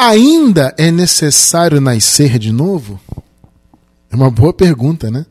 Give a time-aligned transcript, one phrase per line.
[0.00, 3.00] ainda é necessário nascer de novo?
[4.10, 5.26] É uma boa pergunta, né?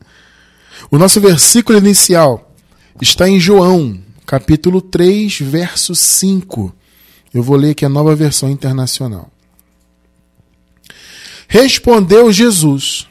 [0.90, 2.54] O nosso versículo inicial
[3.00, 6.74] está em João, capítulo 3, verso 5.
[7.34, 9.30] Eu vou ler aqui a nova versão internacional.
[11.48, 13.08] Respondeu Jesus: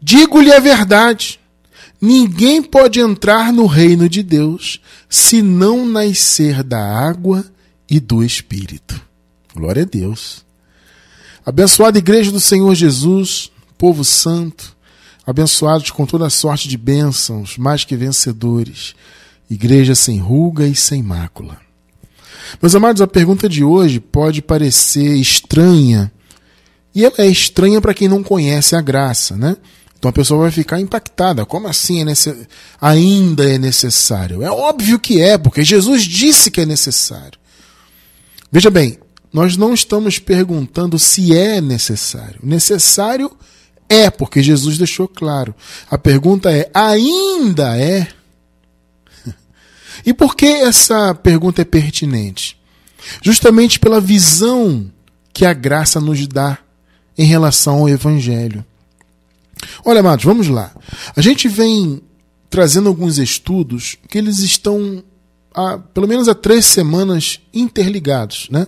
[0.00, 1.40] Digo-lhe a verdade.
[2.00, 7.44] Ninguém pode entrar no reino de Deus se não nascer da água
[7.88, 9.00] e do Espírito.
[9.54, 10.44] Glória a Deus.
[11.44, 14.76] Abençoada Igreja do Senhor Jesus, povo santo,
[15.26, 18.94] abençoados com toda sorte de bênçãos, mais que vencedores,
[19.50, 21.58] igreja sem ruga e sem mácula.
[22.60, 26.12] Meus amados, a pergunta de hoje pode parecer estranha,
[26.94, 29.56] e ela é estranha para quem não conhece a graça, né?
[29.98, 31.44] Então a pessoa vai ficar impactada.
[31.44, 32.46] Como assim é necess...
[32.80, 34.42] ainda é necessário?
[34.42, 37.38] É óbvio que é, porque Jesus disse que é necessário.
[38.50, 38.98] Veja bem,
[39.32, 42.40] nós não estamos perguntando se é necessário.
[42.42, 43.30] Necessário
[43.88, 45.54] é, porque Jesus deixou claro.
[45.90, 48.08] A pergunta é: ainda é?
[50.04, 52.58] E por que essa pergunta é pertinente?
[53.22, 54.90] Justamente pela visão
[55.32, 56.58] que a graça nos dá
[57.16, 58.64] em relação ao Evangelho.
[59.84, 60.72] Olha, amados, vamos lá.
[61.14, 62.02] A gente vem
[62.50, 65.04] trazendo alguns estudos que eles estão
[65.54, 68.66] há, pelo menos há três semanas interligados, né?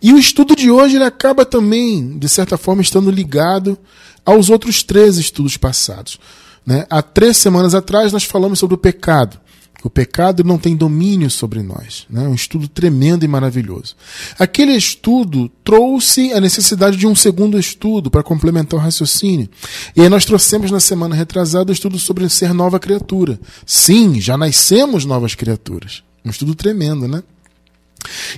[0.00, 3.78] E o estudo de hoje ele acaba também, de certa forma, estando ligado
[4.24, 6.18] aos outros três estudos passados.
[6.64, 6.86] Né?
[6.88, 9.40] Há três semanas atrás nós falamos sobre o pecado.
[9.84, 12.06] O pecado não tem domínio sobre nós.
[12.08, 12.22] Né?
[12.28, 13.96] Um estudo tremendo e maravilhoso.
[14.38, 19.48] Aquele estudo trouxe a necessidade de um segundo estudo para complementar o raciocínio.
[19.96, 23.40] E aí nós trouxemos na semana retrasada o estudo sobre ser nova criatura.
[23.66, 26.04] Sim, já nascemos novas criaturas.
[26.24, 27.22] Um estudo tremendo, né?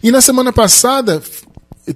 [0.03, 1.23] E na semana passada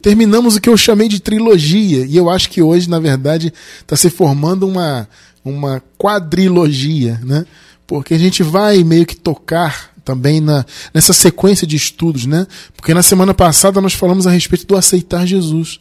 [0.03, 2.05] terminamos o que eu chamei de trilogia.
[2.05, 5.09] E eu acho que hoje, na verdade, está se formando uma,
[5.45, 7.47] uma quadrilogia, né?
[7.89, 12.47] porque a gente vai meio que tocar também na, nessa sequência de estudos, né?
[12.77, 15.79] Porque na semana passada nós falamos a respeito do aceitar Jesus.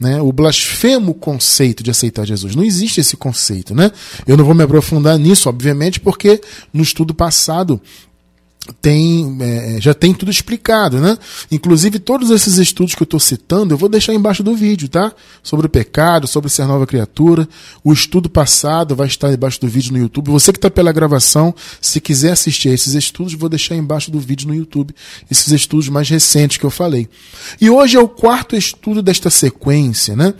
[0.00, 2.56] Né, o blasfemo conceito de aceitar Jesus.
[2.56, 3.92] Não existe esse conceito, né?
[4.26, 6.40] Eu não vou me aprofundar nisso, obviamente, porque
[6.72, 7.80] no estudo passado
[8.80, 11.18] tem, é, já tem tudo explicado, né?
[11.50, 15.12] Inclusive todos esses estudos que eu estou citando, eu vou deixar embaixo do vídeo, tá?
[15.42, 17.48] Sobre o pecado, sobre ser nova criatura.
[17.82, 20.30] O estudo passado vai estar embaixo do vídeo no YouTube.
[20.30, 24.20] Você que está pela gravação, se quiser assistir a esses estudos, vou deixar embaixo do
[24.20, 24.94] vídeo no YouTube
[25.28, 27.08] esses estudos mais recentes que eu falei.
[27.60, 30.34] E hoje é o quarto estudo desta sequência, né?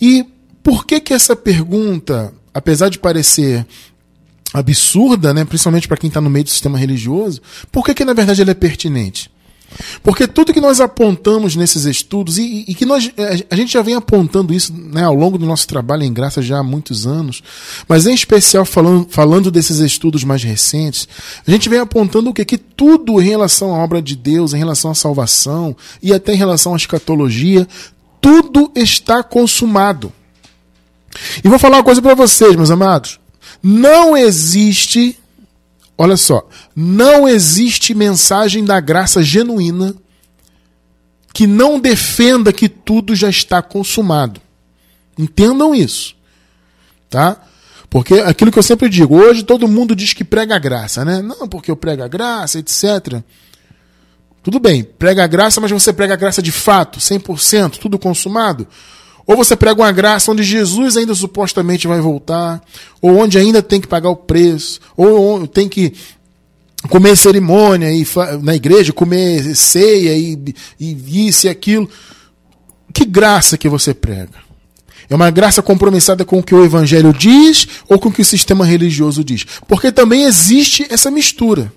[0.00, 0.24] E
[0.62, 3.66] por que que essa pergunta, apesar de parecer
[4.54, 7.42] absurda, né, principalmente para quem está no meio do sistema religioso,
[7.72, 9.28] por que, que na verdade ela é pertinente?
[10.04, 13.82] Porque tudo que nós apontamos nesses estudos, e, e que nós, é, a gente já
[13.82, 17.42] vem apontando isso né, ao longo do nosso trabalho em graça já há muitos anos,
[17.88, 21.08] mas em especial falando, falando desses estudos mais recentes,
[21.44, 22.44] a gente vem apontando o que?
[22.44, 26.38] Que tudo em relação à obra de Deus, em relação à salvação e até em
[26.38, 27.66] relação à escatologia,
[28.20, 30.12] tudo está consumado.
[31.42, 33.18] E vou falar uma coisa para vocês, meus amados.
[33.66, 35.18] Não existe,
[35.96, 39.94] olha só, não existe mensagem da graça genuína
[41.32, 44.38] que não defenda que tudo já está consumado.
[45.18, 46.14] Entendam isso.
[47.08, 47.40] Tá?
[47.88, 51.22] Porque aquilo que eu sempre digo, hoje todo mundo diz que prega graça, né?
[51.22, 53.22] Não, porque eu prego a graça, etc.
[54.42, 58.68] Tudo bem, prega a graça, mas você prega a graça de fato, 100%, tudo consumado?
[59.26, 62.62] Ou você prega uma graça onde Jesus ainda supostamente vai voltar,
[63.00, 65.94] ou onde ainda tem que pagar o preço, ou tem que
[66.88, 68.06] comer cerimônia e,
[68.42, 71.88] na igreja, comer ceia e, e isso e aquilo.
[72.92, 74.44] Que graça que você prega?
[75.08, 78.24] É uma graça compromissada com o que o evangelho diz ou com o que o
[78.24, 79.44] sistema religioso diz?
[79.66, 81.72] Porque também existe essa mistura.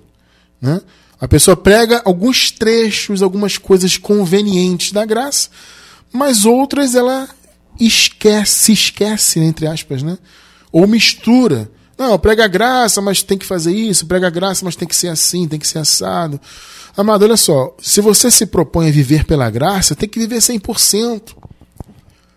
[0.61, 0.79] Né?
[1.19, 5.49] A pessoa prega alguns trechos, algumas coisas convenientes da graça,
[6.11, 7.27] mas outras ela
[7.79, 10.17] esquece, se esquece, entre aspas, né?
[10.71, 11.69] Ou mistura.
[11.97, 15.47] Não, prega graça, mas tem que fazer isso, prega graça, mas tem que ser assim,
[15.47, 16.39] tem que ser assado.
[16.95, 21.35] Amado, olha só, se você se propõe a viver pela graça, tem que viver 100%.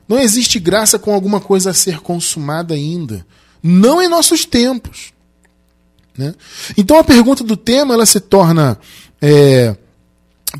[0.08, 3.24] Não existe graça com alguma coisa a ser consumada ainda.
[3.62, 5.12] Não em nossos tempos.
[6.16, 6.34] Né?
[6.76, 8.78] Então a pergunta do tema ela se torna
[9.20, 9.76] é,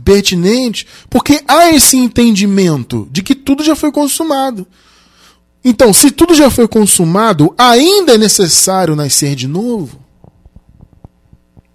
[0.04, 4.66] pertinente, porque há esse entendimento de que tudo já foi consumado.
[5.64, 10.00] Então, se tudo já foi consumado, ainda é necessário nascer de novo?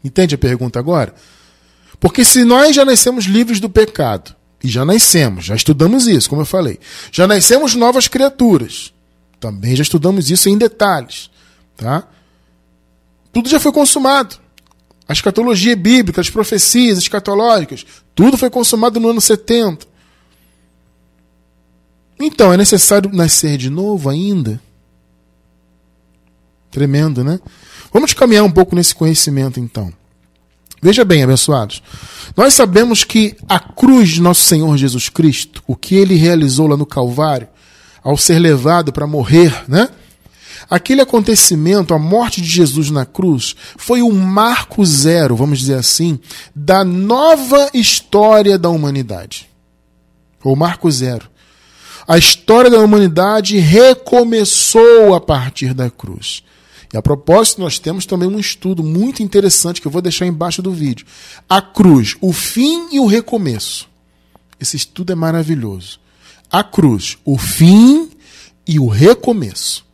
[0.03, 1.13] Entende a pergunta agora?
[1.99, 4.35] Porque se nós já nascemos livres do pecado,
[4.65, 6.79] E já nascemos, já estudamos isso, como eu falei.
[7.11, 8.91] Já nascemos novas criaturas.
[9.39, 11.29] Também já estudamos isso em detalhes.
[11.77, 12.07] Tá?
[13.31, 14.37] Tudo já foi consumado.
[15.07, 19.85] A escatologia bíblica, as profecias escatológicas, tudo foi consumado no ano 70.
[22.19, 24.59] Então, é necessário nascer de novo ainda?
[26.71, 27.39] Tremendo, né?
[27.93, 29.93] Vamos caminhar um pouco nesse conhecimento, então.
[30.81, 31.81] Veja bem, abençoados.
[32.35, 36.77] Nós sabemos que a cruz de nosso Senhor Jesus Cristo, o que ele realizou lá
[36.77, 37.47] no Calvário,
[38.03, 39.89] ao ser levado para morrer, né?
[40.69, 46.19] Aquele acontecimento, a morte de Jesus na cruz, foi o marco zero, vamos dizer assim,
[46.55, 49.49] da nova história da humanidade.
[50.43, 51.29] O marco zero.
[52.07, 56.43] A história da humanidade recomeçou a partir da cruz.
[56.93, 60.61] E a propósito, nós temos também um estudo muito interessante que eu vou deixar embaixo
[60.61, 61.05] do vídeo.
[61.49, 63.89] A cruz, o fim e o recomeço.
[64.59, 65.99] Esse estudo é maravilhoso.
[66.49, 68.09] A cruz, o fim
[68.67, 69.84] e o recomeço.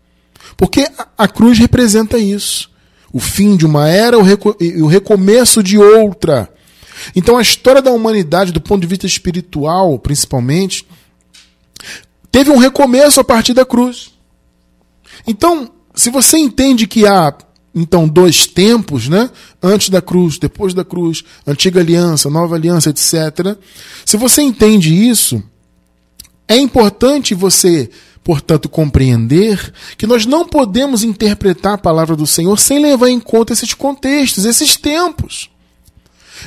[0.62, 0.88] Porque
[1.18, 2.70] a, cruz representa isso.
[3.12, 4.16] O fim de uma era
[4.60, 6.54] e o recomeço de outra.
[7.16, 10.86] Então a história da humanidade, do ponto de vista espiritual, principalmente,
[12.32, 14.12] teve um recomeço a partir da cruz.
[15.26, 17.36] Então, se você entende que há
[17.74, 19.32] então dois tempos, né?
[19.64, 23.58] Antes da cruz, depois da cruz, antiga aliança, nova aliança, etc.
[24.06, 25.42] Se você entende isso,
[26.48, 27.90] é importante você
[28.24, 33.54] portanto, compreender que nós não podemos interpretar a palavra do Senhor sem levar em conta
[33.54, 35.50] esses contextos, esses tempos.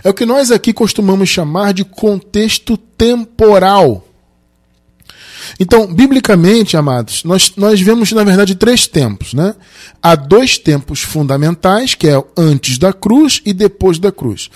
[0.02, 4.06] É o que nós aqui costumamos chamar de contexto temporal.
[5.60, 9.34] Então, biblicamente, amados, nós, nós vemos, na verdade, três tempos.
[9.34, 9.54] Né?
[10.02, 14.50] Há dois tempos fundamentais, que é antes da cruz e depois da cruz.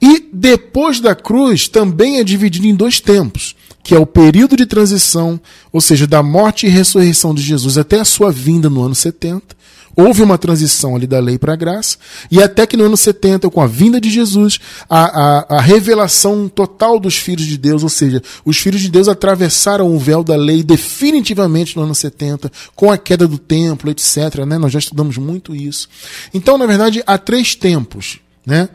[0.00, 4.64] E depois da cruz também é dividido em dois tempos que é o período de
[4.64, 5.38] transição,
[5.70, 9.54] ou seja, da morte e ressurreição de Jesus até a sua vinda no ano 70.
[9.94, 11.98] Houve uma transição ali da lei para a graça,
[12.28, 14.58] e até que no ano 70, com a vinda de Jesus,
[14.88, 19.06] a, a, a, revelação total dos filhos de Deus, ou seja, os filhos de Deus
[19.06, 24.44] atravessaram o véu da lei definitivamente no ano 70, com a queda do templo, etc.
[24.46, 24.58] Né?
[24.58, 25.88] Nós já estudamos muito isso.
[26.32, 28.18] Então, na verdade, há três tempos.
[28.44, 28.68] Né?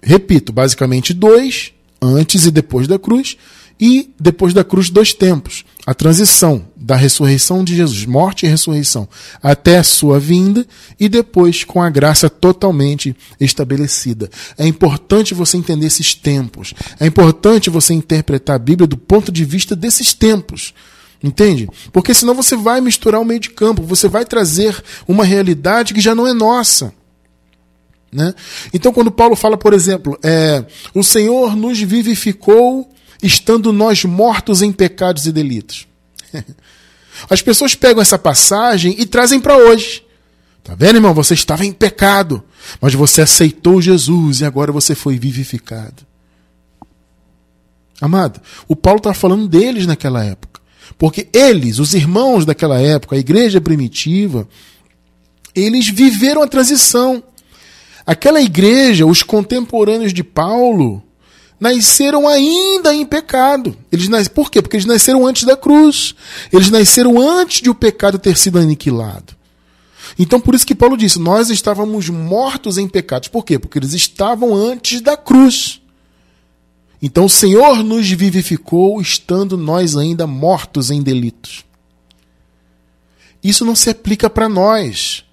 [0.00, 3.36] Repito, basicamente dois, antes e depois da cruz,
[3.84, 5.64] e depois da cruz, dois tempos.
[5.84, 9.08] A transição da ressurreição de Jesus, morte e ressurreição,
[9.42, 10.64] até a sua vinda
[11.00, 14.30] e depois com a graça totalmente estabelecida.
[14.56, 16.72] É importante você entender esses tempos.
[17.00, 20.72] É importante você interpretar a Bíblia do ponto de vista desses tempos.
[21.20, 21.68] Entende?
[21.92, 26.00] Porque senão você vai misturar o meio de campo, você vai trazer uma realidade que
[26.00, 26.94] já não é nossa.
[28.12, 28.32] Né?
[28.72, 30.64] Então, quando Paulo fala, por exemplo, é,
[30.94, 32.88] o Senhor nos vivificou
[33.22, 35.86] estando nós mortos em pecados e delitos.
[37.30, 40.04] As pessoas pegam essa passagem e trazem para hoje.
[40.64, 41.14] Tá vendo, irmão?
[41.14, 42.42] Você estava em pecado,
[42.80, 46.06] mas você aceitou Jesus e agora você foi vivificado.
[48.00, 50.60] Amado, o Paulo está falando deles naquela época.
[50.98, 54.48] Porque eles, os irmãos daquela época, a igreja primitiva,
[55.54, 57.22] eles viveram a transição.
[58.04, 61.02] Aquela igreja, os contemporâneos de Paulo,
[61.62, 63.76] nasceram ainda em pecado.
[63.92, 64.26] Eles nas...
[64.26, 64.60] Por quê?
[64.60, 66.12] Porque eles nasceram antes da cruz.
[66.52, 69.36] Eles nasceram antes de o pecado ter sido aniquilado.
[70.18, 73.28] Então, por isso que Paulo disse: Nós estávamos mortos em pecados.
[73.28, 73.60] Por quê?
[73.60, 75.80] Porque eles estavam antes da cruz.
[77.00, 81.64] Então, o Senhor nos vivificou estando nós ainda mortos em delitos.
[83.42, 85.24] Isso não se aplica para nós.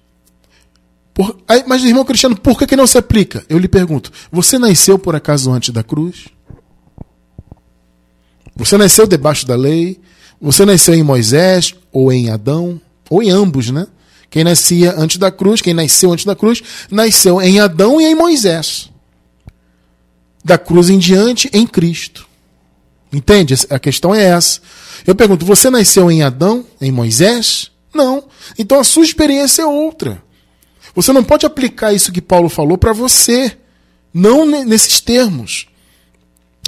[1.12, 1.36] Por,
[1.66, 3.44] mas, irmão Cristiano, por que, que não se aplica?
[3.48, 6.28] Eu lhe pergunto: você nasceu por acaso antes da cruz?
[8.56, 10.00] Você nasceu debaixo da lei?
[10.40, 12.80] Você nasceu em Moisés ou em Adão?
[13.08, 13.86] Ou em ambos, né?
[14.30, 18.14] Quem nascia antes da cruz, quem nasceu antes da cruz, nasceu em Adão e em
[18.14, 18.88] Moisés.
[20.44, 22.28] Da cruz em diante, em Cristo.
[23.12, 23.54] Entende?
[23.68, 24.60] A questão é essa.
[25.06, 27.70] Eu pergunto: você nasceu em Adão, em Moisés?
[27.92, 28.24] Não.
[28.56, 30.22] Então a sua experiência é outra.
[30.94, 33.56] Você não pode aplicar isso que Paulo falou para você,
[34.12, 35.66] não nesses termos.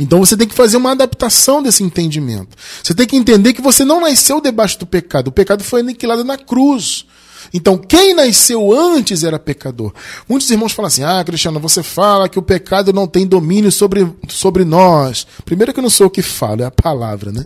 [0.01, 2.57] Então você tem que fazer uma adaptação desse entendimento.
[2.83, 5.29] Você tem que entender que você não nasceu debaixo do pecado.
[5.29, 7.05] O pecado foi aniquilado na cruz.
[7.53, 9.93] Então, quem nasceu antes era pecador.
[10.29, 14.11] Muitos irmãos falam assim: ah, Cristiano, você fala que o pecado não tem domínio sobre,
[14.29, 15.27] sobre nós.
[15.45, 17.45] Primeiro, que eu não sou o que falo, é a palavra, né?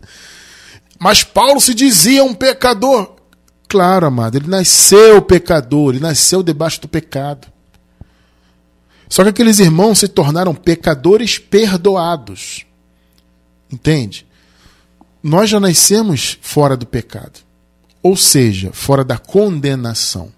[0.99, 3.16] Mas Paulo se dizia um pecador.
[3.69, 7.49] Claro, amado, ele nasceu pecador, ele nasceu debaixo do pecado.
[9.09, 12.65] Só que aqueles irmãos se tornaram pecadores perdoados.
[13.71, 14.27] Entende?
[15.27, 17.41] nós já nascemos fora do pecado.
[18.01, 20.31] Ou seja, fora da condenação.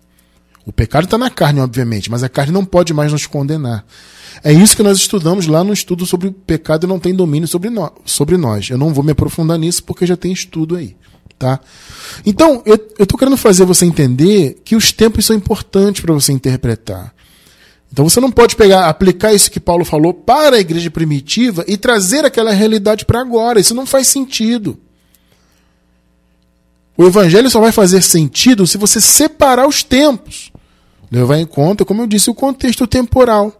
[0.64, 3.84] O pecado está na carne, obviamente, mas a carne não pode mais nos condenar.
[4.42, 7.70] É isso que nós estudamos lá no estudo sobre o pecado não tem domínio sobre,
[7.70, 8.70] no, sobre nós.
[8.70, 10.96] Eu não vou me aprofundar nisso porque já tem estudo aí.
[11.38, 11.60] Tá?
[12.26, 17.14] Então, eu estou querendo fazer você entender que os tempos são importantes para você interpretar.
[17.92, 21.76] Então você não pode pegar, aplicar isso que Paulo falou para a igreja primitiva e
[21.76, 23.60] trazer aquela realidade para agora.
[23.60, 24.78] Isso não faz sentido.
[26.96, 30.52] O evangelho só vai fazer sentido se você separar os tempos.
[31.10, 33.57] Levar em conta, como eu disse, o contexto temporal.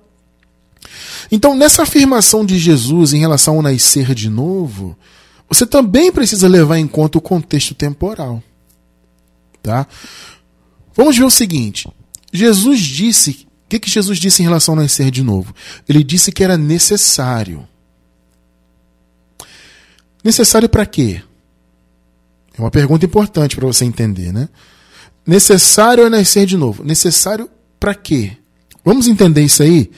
[1.30, 4.97] Então, nessa afirmação de Jesus em relação ao nascer de novo,
[5.49, 8.42] você também precisa levar em conta o contexto temporal.
[9.62, 9.87] Tá?
[10.95, 11.88] Vamos ver o seguinte:
[12.33, 13.47] Jesus disse.
[13.64, 15.54] O que, que Jesus disse em relação ao nascer de novo?
[15.87, 17.68] Ele disse que era necessário.
[20.25, 21.23] Necessário para quê?
[22.57, 24.49] É uma pergunta importante para você entender, né?
[25.26, 26.83] Necessário é nascer de novo.
[26.83, 28.38] Necessário para quê?
[28.83, 29.90] Vamos entender isso aí?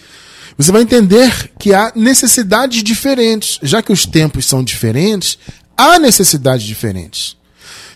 [0.56, 3.58] Você vai entender que há necessidades diferentes.
[3.62, 5.38] Já que os tempos são diferentes,
[5.76, 7.36] há necessidades diferentes.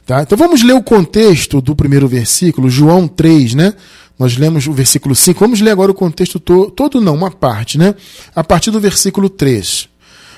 [0.07, 0.23] Tá?
[0.23, 3.75] Então vamos ler o contexto do primeiro versículo, João 3, né?
[4.19, 5.41] Nós lemos o versículo 5.
[5.41, 7.95] Vamos ler agora o contexto to todo, não, uma parte, né?
[8.35, 9.89] A partir do versículo 3.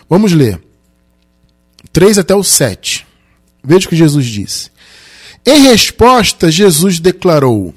[0.09, 0.61] Vamos ler.
[1.93, 3.07] 3 até o 7.
[3.63, 4.71] Veja o que Jesus disse.
[5.45, 7.75] Em resposta, Jesus declarou: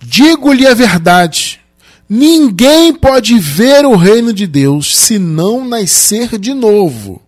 [0.00, 1.59] Digo-lhe a verdade
[2.12, 7.22] Ninguém pode ver o reino de Deus se não nascer de novo.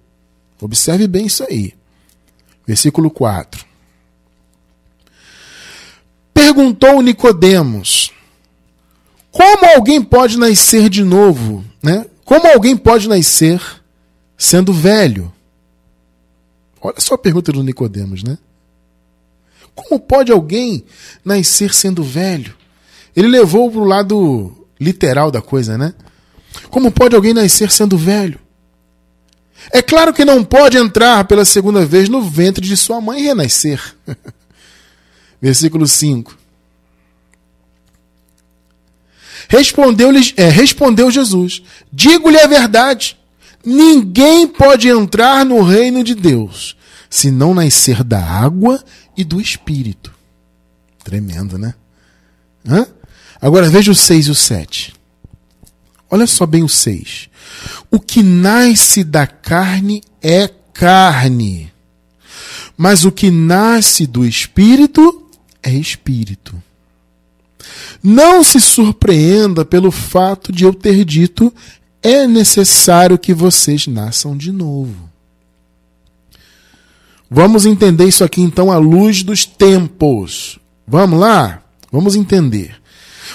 [0.61, 1.73] Observe bem isso aí.
[2.67, 3.65] Versículo 4.
[6.35, 8.11] Perguntou Nicodemos:
[9.31, 12.05] Como alguém pode nascer de novo, né?
[12.25, 13.63] Como alguém pode nascer
[14.37, 15.33] sendo velho?
[16.81, 18.37] Olha só a pergunta do Nicodemos, né?
[19.77, 20.85] Como pode alguém
[21.25, 22.53] nascer sendo velho?
[23.15, 25.95] Ele levou para o lado literal da coisa, né?
[26.71, 28.39] Como pode alguém nascer sendo velho?
[29.71, 33.25] É claro que não pode entrar pela segunda vez no ventre de sua mãe e
[33.25, 33.81] renascer.
[35.41, 36.39] Versículo 5.
[39.49, 41.63] respondeu é, respondeu Jesus:
[41.93, 43.19] Digo-lhe a verdade,
[43.65, 46.77] ninguém pode entrar no reino de Deus
[47.11, 48.83] se não nascer da água
[49.15, 50.15] e do espírito.
[51.05, 51.75] Tremendo, né?
[52.67, 52.87] Hã?
[53.43, 54.95] Agora veja o 6 e o 7.
[56.09, 57.29] Olha só bem o 6.
[57.91, 61.73] O que nasce da carne é carne,
[62.77, 65.27] mas o que nasce do espírito
[65.61, 66.63] é espírito.
[68.01, 71.53] Não se surpreenda pelo fato de eu ter dito
[72.03, 75.11] é necessário que vocês nasçam de novo.
[77.31, 80.59] Vamos entender isso aqui então à luz dos tempos.
[80.87, 81.63] Vamos lá?
[81.91, 82.82] Vamos entender.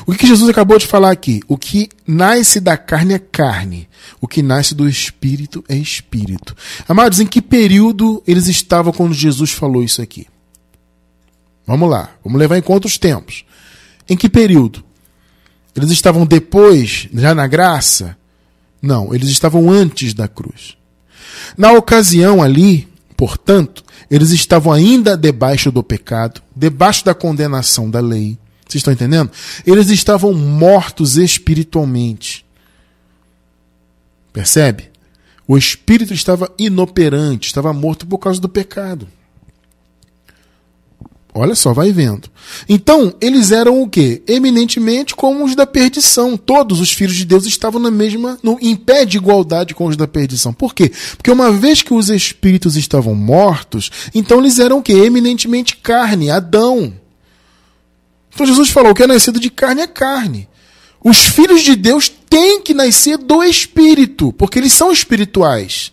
[0.05, 1.41] O que Jesus acabou de falar aqui?
[1.47, 3.87] O que nasce da carne é carne.
[4.21, 6.55] O que nasce do espírito é espírito.
[6.87, 10.27] Amados, em que período eles estavam quando Jesus falou isso aqui?
[11.65, 13.45] Vamos lá, vamos levar em conta os tempos.
[14.09, 14.83] Em que período?
[15.75, 18.17] Eles estavam depois, já na graça?
[18.81, 20.77] Não, eles estavam antes da cruz.
[21.57, 28.37] Na ocasião ali, portanto, eles estavam ainda debaixo do pecado, debaixo da condenação da lei.
[28.67, 29.31] Vocês estão entendendo?
[29.65, 32.45] Eles estavam mortos espiritualmente.
[34.33, 34.91] Percebe?
[35.47, 39.07] O espírito estava inoperante, estava morto por causa do pecado.
[41.33, 42.29] Olha só, vai vendo.
[42.67, 44.23] Então, eles eram o quê?
[44.27, 46.35] Eminentemente como os da perdição.
[46.35, 49.95] Todos os filhos de Deus estavam na mesma, no, em pé de igualdade com os
[49.95, 50.51] da perdição.
[50.51, 50.91] Por quê?
[51.15, 54.93] Porque uma vez que os espíritos estavam mortos, então eles eram o quê?
[54.93, 56.91] Eminentemente carne, Adão.
[58.37, 60.47] Então Jesus falou: o que é nascido de carne é carne.
[61.03, 65.91] Os filhos de Deus têm que nascer do Espírito, porque eles são espirituais.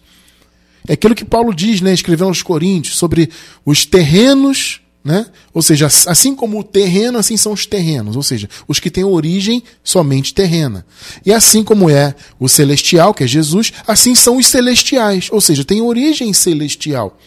[0.86, 3.30] É aquilo que Paulo diz, né, escrevendo aos Coríntios, sobre
[3.64, 5.24] os terrenos, né?
[5.54, 9.04] Ou seja, assim como o terreno, assim são os terrenos, ou seja, os que têm
[9.04, 10.84] origem somente terrena.
[11.24, 15.64] E assim como é o celestial, que é Jesus, assim são os celestiais, ou seja,
[15.64, 17.18] tem origem celestial,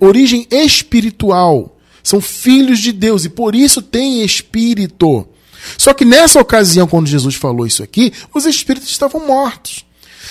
[0.00, 1.73] origem espiritual
[2.04, 5.26] são filhos de Deus e por isso têm espírito.
[5.76, 9.84] Só que nessa ocasião, quando Jesus falou isso aqui, os espíritos estavam mortos.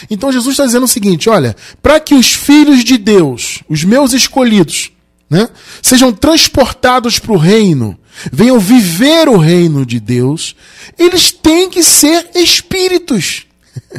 [0.09, 4.13] Então Jesus está dizendo o seguinte: olha, para que os filhos de Deus, os meus
[4.13, 4.91] escolhidos,
[5.29, 5.49] né,
[5.81, 7.97] sejam transportados para o reino,
[8.31, 10.55] venham viver o reino de Deus,
[10.97, 13.47] eles têm que ser espíritos.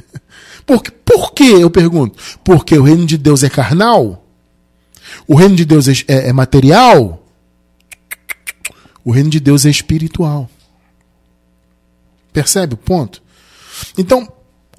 [0.64, 1.56] por, por quê?
[1.58, 2.16] Eu pergunto.
[2.44, 4.24] Porque o reino de Deus é carnal?
[5.26, 7.23] o reino de Deus é, é, é material,
[9.04, 10.48] o reino de Deus é espiritual.
[12.32, 13.22] Percebe o ponto?
[13.98, 14.30] Então,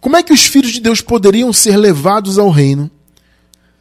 [0.02, 2.90] como é que os filhos de Deus poderiam ser levados ao reino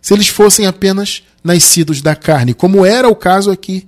[0.01, 3.87] se eles fossem apenas nascidos da carne, como era o caso aqui?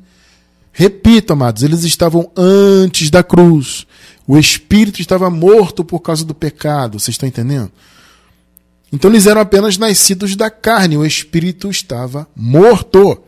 [0.73, 3.87] Repito, amados, eles estavam antes da cruz.
[4.27, 6.99] O espírito estava morto por causa do pecado.
[6.99, 7.73] Vocês estão entendendo?
[8.93, 13.23] Então eles eram apenas nascidos da carne, o espírito estava morto.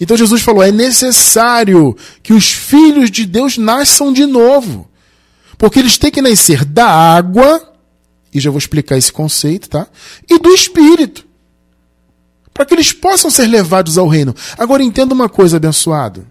[0.00, 4.88] Então Jesus falou: é necessário que os filhos de Deus nasçam de novo.
[5.58, 7.72] Porque eles têm que nascer da água,
[8.34, 9.86] e já vou explicar esse conceito, tá?
[10.28, 11.26] E do espírito.
[12.52, 14.34] Para que eles possam ser levados ao reino.
[14.58, 16.26] Agora entenda uma coisa, abençoado.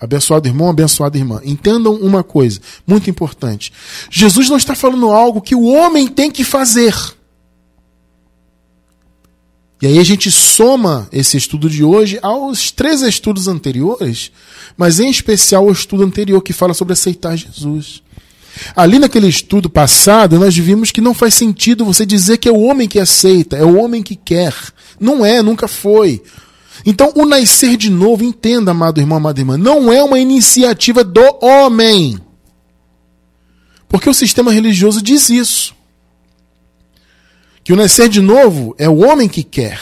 [0.00, 1.40] Abençoado irmão, abençoada irmã.
[1.44, 3.72] Entendam uma coisa muito importante.
[4.10, 6.94] Jesus não está falando algo que o homem tem que fazer.
[9.80, 14.32] E aí a gente soma esse estudo de hoje aos três estudos anteriores,
[14.76, 18.02] mas em especial o estudo anterior que fala sobre aceitar Jesus.
[18.74, 22.60] Ali naquele estudo passado, nós vimos que não faz sentido você dizer que é o
[22.62, 24.52] homem que aceita, é o homem que quer.
[24.98, 26.22] Não é, nunca foi.
[26.84, 31.22] Então, o nascer de novo, entenda, amado irmão, amada irmã, não é uma iniciativa do
[31.40, 32.18] homem.
[33.88, 35.77] Porque o sistema religioso diz isso.
[37.68, 39.78] Que o nascer de novo é o homem que quer.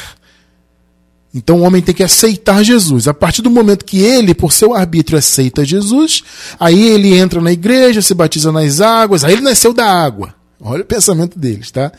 [1.33, 3.07] Então o homem tem que aceitar Jesus.
[3.07, 6.25] A partir do momento que ele, por seu arbítrio, aceita Jesus,
[6.59, 10.35] aí ele entra na igreja, se batiza nas águas, aí ele nasceu da água.
[10.61, 11.93] Olha o pensamento deles, tá?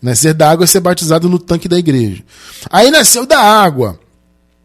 [0.00, 2.22] Nascer da água é ser batizado no tanque da igreja.
[2.70, 4.00] Aí nasceu da água.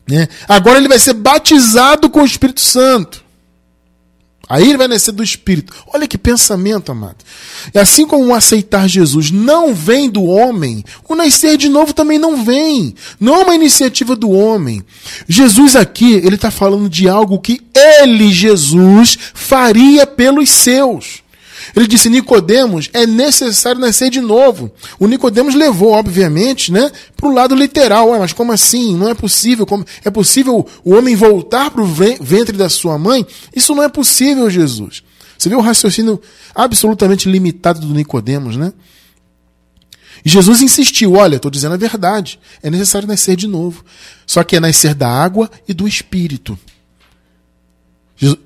[0.07, 0.29] Né?
[0.47, 3.18] Agora ele vai ser batizado com o Espírito Santo.
[4.49, 5.71] Aí ele vai nascer do Espírito.
[5.93, 7.17] Olha que pensamento, amado.
[7.71, 12.17] E assim como o aceitar Jesus não vem do homem, o nascer de novo também
[12.17, 12.95] não vem.
[13.19, 14.83] Não é uma iniciativa do homem.
[15.27, 21.21] Jesus aqui, ele está falando de algo que ele, Jesus, faria pelos seus.
[21.75, 24.71] Ele disse: Nicodemos, é necessário nascer de novo.
[24.99, 28.17] O Nicodemos levou, obviamente, né, para o lado literal.
[28.19, 28.95] Mas como assim?
[28.95, 29.65] Não é possível.
[29.65, 29.85] Como...
[30.03, 33.25] É possível o homem voltar para o ventre da sua mãe?
[33.55, 35.03] Isso não é possível, Jesus.
[35.37, 36.21] Você vê o raciocínio
[36.53, 38.73] absolutamente limitado do Nicodemos, né?
[40.23, 42.39] E Jesus insistiu: olha, estou dizendo a verdade.
[42.61, 43.83] É necessário nascer de novo.
[44.25, 46.57] Só que é nascer da água e do espírito.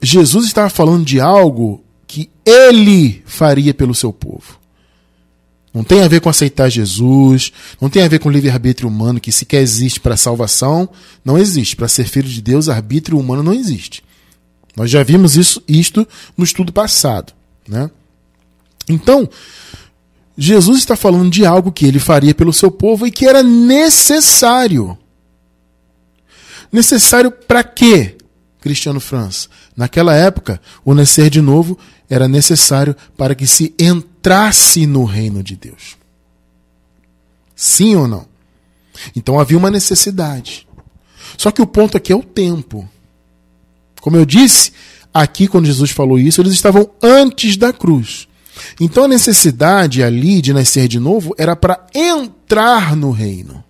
[0.02, 1.84] Jesus estava falando de algo
[2.14, 4.60] que ele faria pelo seu povo.
[5.74, 9.32] Não tem a ver com aceitar Jesus, não tem a ver com livre-arbítrio humano, que
[9.32, 10.88] sequer existe para salvação,
[11.26, 11.76] não existe.
[11.76, 14.04] Para ser filho de Deus, arbítrio humano não existe.
[14.78, 17.34] Nós já vimos isso, isto no estudo passado.
[17.68, 17.90] Né?
[18.88, 19.28] Então,
[20.38, 24.96] Jesus está falando de algo que ele faria pelo seu povo e que era necessário.
[26.72, 28.18] Necessário para quê,
[28.62, 29.50] Cristiano França?
[29.76, 31.76] Naquela época, o nascer de novo
[32.14, 35.98] era necessário para que se entrasse no reino de Deus.
[37.56, 38.28] Sim ou não?
[39.16, 40.68] Então havia uma necessidade.
[41.36, 42.88] Só que o ponto aqui é o tempo.
[44.00, 44.74] Como eu disse,
[45.12, 48.28] aqui quando Jesus falou isso, eles estavam antes da cruz.
[48.80, 53.64] Então a necessidade ali de nascer de novo era para entrar no reino.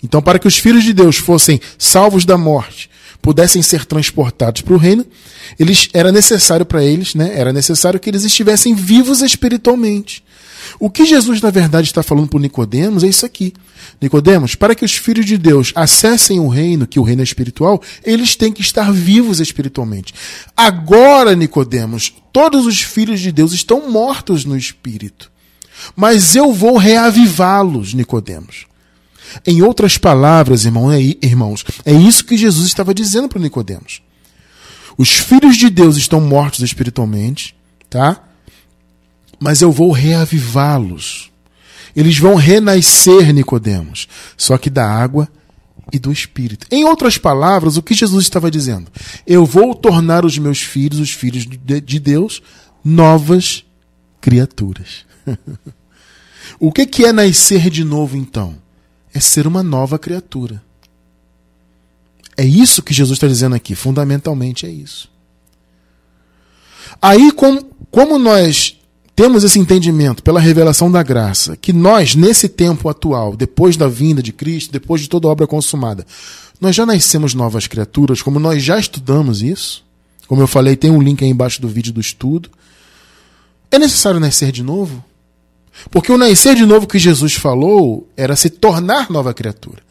[0.00, 2.90] Então, para que os filhos de Deus fossem salvos da morte,
[3.24, 5.02] pudessem ser transportados para o reino,
[5.58, 7.32] eles era necessário para eles, né?
[7.34, 10.22] Era necessário que eles estivessem vivos espiritualmente.
[10.78, 13.54] O que Jesus na verdade está falando para Nicodemos é isso aqui.
[13.98, 17.80] Nicodemos, para que os filhos de Deus acessem o reino, que o reino é espiritual,
[18.04, 20.12] eles têm que estar vivos espiritualmente.
[20.54, 25.32] Agora, Nicodemos, todos os filhos de Deus estão mortos no espírito.
[25.96, 28.66] Mas eu vou reavivá-los, Nicodemos.
[29.46, 30.70] Em outras palavras, é
[31.22, 34.02] irmãos, é isso que Jesus estava dizendo para Nicodemos.
[34.96, 37.54] Os filhos de Deus estão mortos espiritualmente,
[37.90, 38.22] tá?
[39.40, 41.30] Mas eu vou reavivá-los.
[41.96, 45.28] Eles vão renascer, Nicodemos, só que da água
[45.92, 46.66] e do espírito.
[46.70, 48.90] Em outras palavras, o que Jesus estava dizendo?
[49.26, 52.42] Eu vou tornar os meus filhos, os filhos de Deus,
[52.84, 53.64] novas
[54.20, 55.04] criaturas.
[56.58, 58.63] o que é nascer de novo então?
[59.14, 60.60] É ser uma nova criatura.
[62.36, 65.08] É isso que Jesus está dizendo aqui, fundamentalmente é isso.
[67.00, 68.76] Aí, como, como nós
[69.14, 74.20] temos esse entendimento pela revelação da graça, que nós, nesse tempo atual, depois da vinda
[74.20, 76.04] de Cristo, depois de toda obra consumada,
[76.60, 79.84] nós já nascemos novas criaturas, como nós já estudamos isso,
[80.26, 82.50] como eu falei, tem um link aí embaixo do vídeo do estudo.
[83.70, 85.04] É necessário nascer de novo?
[85.90, 89.82] Porque o nascer de novo que Jesus falou era se tornar nova criatura.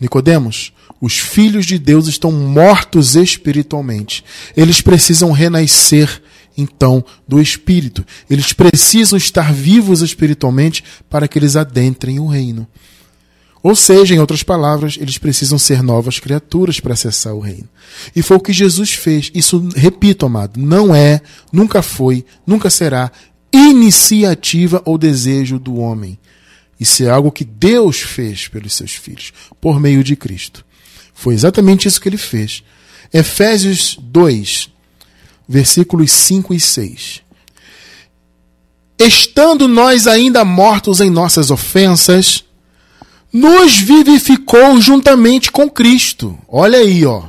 [0.00, 4.24] Nicodemos, os filhos de Deus estão mortos espiritualmente.
[4.56, 6.22] Eles precisam renascer
[6.56, 8.04] então do espírito.
[8.28, 12.66] Eles precisam estar vivos espiritualmente para que eles adentrem o reino.
[13.62, 17.68] Ou seja, em outras palavras, eles precisam ser novas criaturas para acessar o reino.
[18.14, 19.30] E foi o que Jesus fez.
[19.34, 21.20] Isso, repito, amado, não é,
[21.52, 23.10] nunca foi, nunca será
[23.56, 26.18] iniciativa ou desejo do homem.
[26.78, 30.64] Isso é algo que Deus fez pelos seus filhos, por meio de Cristo.
[31.14, 32.62] Foi exatamente isso que ele fez.
[33.12, 34.68] Efésios 2,
[35.48, 37.22] versículos 5 e 6.
[38.98, 42.44] Estando nós ainda mortos em nossas ofensas,
[43.32, 46.38] nos vivificou juntamente com Cristo.
[46.48, 47.24] Olha aí, ó.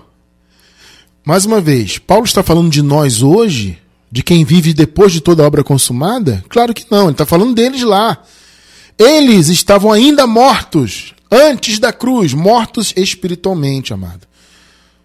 [1.25, 3.77] Mais uma vez, Paulo está falando de nós hoje,
[4.11, 6.43] de quem vive depois de toda a obra consumada?
[6.49, 8.21] Claro que não, ele está falando deles lá.
[8.97, 14.27] Eles estavam ainda mortos antes da cruz, mortos espiritualmente, amado.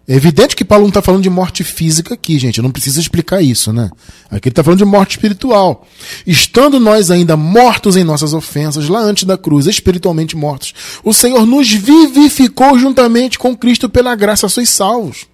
[0.05, 2.61] É evidente que Paulo não está falando de morte física aqui, gente.
[2.61, 3.89] Não preciso explicar isso, né?
[4.29, 5.87] Aqui ele está falando de morte espiritual.
[6.27, 10.73] Estando nós ainda mortos em nossas ofensas, lá antes da cruz, espiritualmente mortos,
[11.05, 15.25] o Senhor nos vivificou juntamente com Cristo pela graça, sois salvos.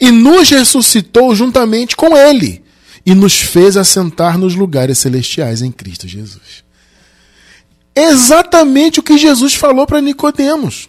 [0.00, 2.62] E nos ressuscitou juntamente com Ele.
[3.04, 6.64] E nos fez assentar nos lugares celestiais em Cristo Jesus.
[7.94, 10.88] Exatamente o que Jesus falou para Nicodemos.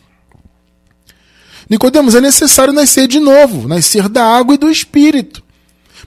[1.69, 5.41] Nicodemos, é necessário nascer de novo, nascer da água e do espírito.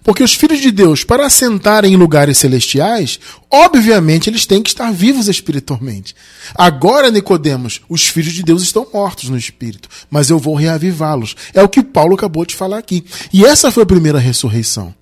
[0.05, 3.19] Porque os filhos de Deus, para assentarem em lugares celestiais,
[3.51, 6.15] obviamente eles têm que estar vivos espiritualmente.
[6.55, 11.35] Agora, Nicodemos, os filhos de Deus estão mortos no espírito, mas eu vou reavivá-los.
[11.55, 13.03] É o que Paulo acabou de falar aqui.
[13.33, 14.95] E essa foi a primeira ressurreição.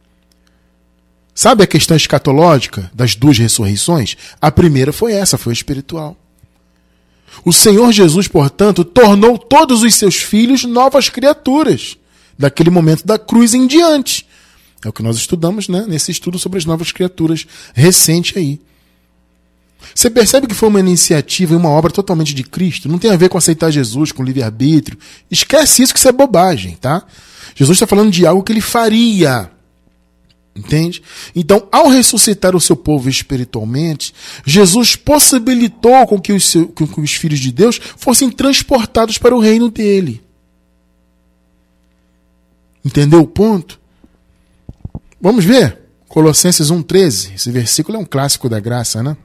[1.34, 4.16] Sabe a questão escatológica das duas ressurreições?
[4.40, 6.16] A primeira foi essa, foi espiritual.
[7.44, 11.96] O Senhor Jesus, portanto, tornou todos os seus filhos novas criaturas,
[12.38, 14.30] daquele momento da cruz em diante.
[14.84, 18.60] É o que nós estudamos né, nesse estudo sobre as novas criaturas recente aí.
[19.94, 22.88] Você percebe que foi uma iniciativa e uma obra totalmente de Cristo?
[22.88, 24.98] Não tem a ver com aceitar Jesus, com livre-arbítrio.
[25.30, 27.04] Esquece isso que isso é bobagem, tá?
[27.54, 29.50] Jesus está falando de algo que ele faria.
[30.54, 31.02] Entende?
[31.34, 34.14] Então, ao ressuscitar o seu povo espiritualmente,
[34.44, 39.34] Jesus possibilitou com que os, seu, com que os filhos de Deus fossem transportados para
[39.34, 40.22] o reino dele.
[42.84, 43.80] Entendeu o ponto?
[45.22, 45.78] Vamos ver.
[46.08, 47.36] Colossenses 1,13.
[47.36, 49.16] Esse versículo é um clássico da graça, né?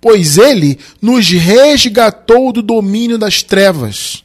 [0.00, 4.24] Pois ele nos resgatou do domínio das trevas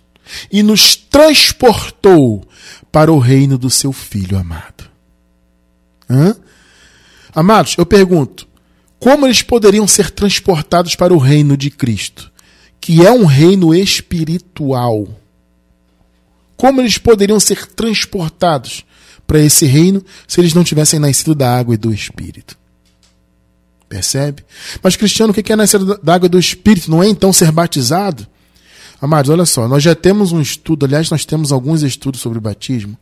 [0.50, 2.48] e nos transportou
[2.92, 4.86] para o reino do seu Filho amado.
[6.10, 6.36] Hã?
[7.36, 8.48] Amados, eu pergunto:
[9.00, 12.32] como eles poderiam ser transportados para o reino de Cristo,
[12.80, 15.08] que é um reino espiritual?
[16.56, 18.86] Como eles poderiam ser transportados
[19.32, 22.58] para esse reino se eles não tivessem nascido da água e do Espírito?
[23.88, 24.44] Percebe?
[24.84, 26.92] Mas, Cristiano, o que é nascer da água e do Espírito?
[26.92, 28.28] Não é então ser batizado?
[29.02, 32.42] Amados, olha só, nós já temos um estudo, aliás, nós temos alguns estudos sobre o
[32.42, 32.98] batismo,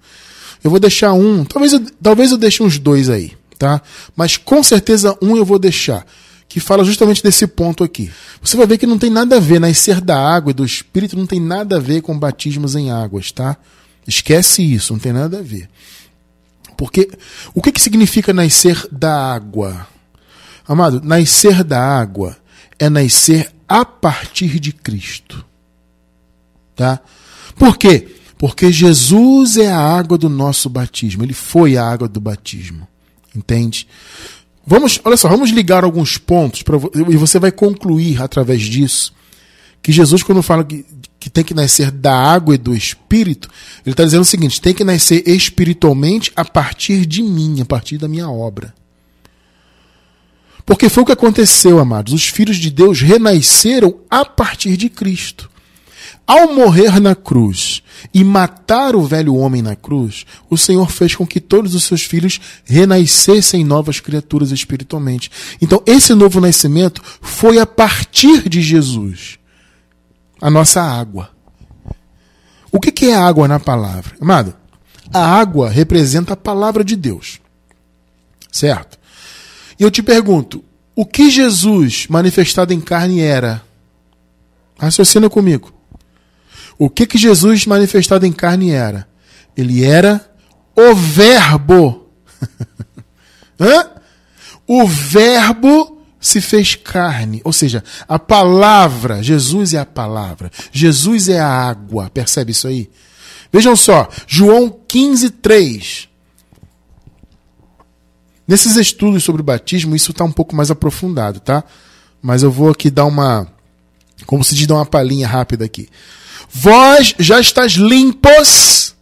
[0.63, 3.81] eu vou deixar um, talvez eu, talvez eu deixe uns dois aí, tá?
[4.15, 6.05] Mas com certeza um eu vou deixar,
[6.47, 8.11] que fala justamente desse ponto aqui.
[8.39, 11.17] Você vai ver que não tem nada a ver, nascer da água e do Espírito
[11.17, 13.57] não tem nada a ver com batismos em águas, tá?
[14.07, 15.67] Esquece isso, não tem nada a ver.
[16.79, 17.09] Porque
[17.53, 19.85] o que, que significa nascer da água?
[20.65, 22.37] Amado, nascer da água
[22.79, 25.45] é nascer a partir de Cristo.
[26.77, 27.01] Tá?
[27.57, 28.15] Por quê?
[28.37, 31.21] Porque Jesus é a água do nosso batismo.
[31.21, 32.87] Ele foi a água do batismo.
[33.35, 33.85] Entende?
[34.65, 36.77] Vamos, olha só, vamos ligar alguns pontos pra,
[37.09, 39.13] e você vai concluir através disso
[39.81, 40.85] que Jesus, quando fala que,
[41.19, 43.49] que tem que nascer da água e do Espírito,
[43.85, 47.97] ele está dizendo o seguinte: tem que nascer espiritualmente a partir de mim, a partir
[47.97, 48.73] da minha obra.
[50.65, 52.13] Porque foi o que aconteceu, amados.
[52.13, 55.49] Os filhos de Deus renasceram a partir de Cristo.
[56.27, 57.81] Ao morrer na cruz
[58.13, 62.03] e matar o velho homem na cruz, o Senhor fez com que todos os seus
[62.03, 65.31] filhos renascessem novas criaturas espiritualmente.
[65.59, 69.38] Então, esse novo nascimento foi a partir de Jesus,
[70.41, 71.29] a nossa água.
[72.71, 74.15] O que é água na palavra?
[74.21, 74.53] Amado,
[75.13, 77.39] a água representa a palavra de Deus.
[78.51, 78.97] Certo?
[79.79, 80.63] E eu te pergunto,
[80.95, 83.63] o que Jesus manifestado em carne era?
[84.77, 85.73] Raciocina comigo.
[86.77, 89.07] O que, que Jesus manifestado em carne era?
[89.55, 90.29] Ele era
[90.75, 92.09] o Verbo.
[93.59, 93.89] Hã?
[94.67, 101.39] O Verbo se fez carne, ou seja, a palavra, Jesus é a palavra, Jesus é
[101.39, 102.89] a água, percebe isso aí?
[103.51, 106.09] Vejam só, João 15, 3.
[108.47, 111.63] Nesses estudos sobre o batismo, isso está um pouco mais aprofundado, tá?
[112.21, 113.47] Mas eu vou aqui dar uma.
[114.25, 115.87] Como se diz, dar uma palhinha rápida aqui.
[116.49, 118.95] Vós já estás limpos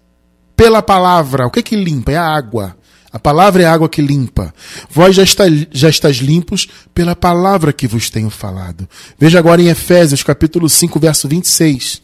[0.56, 1.48] pela palavra.
[1.48, 2.12] O que é que limpa?
[2.12, 2.78] É a água.
[3.12, 4.54] A palavra é água que limpa.
[4.90, 8.88] Vós já, está, já estás limpos pela palavra que vos tenho falado.
[9.18, 12.02] Veja agora em Efésios, capítulo 5, verso 26.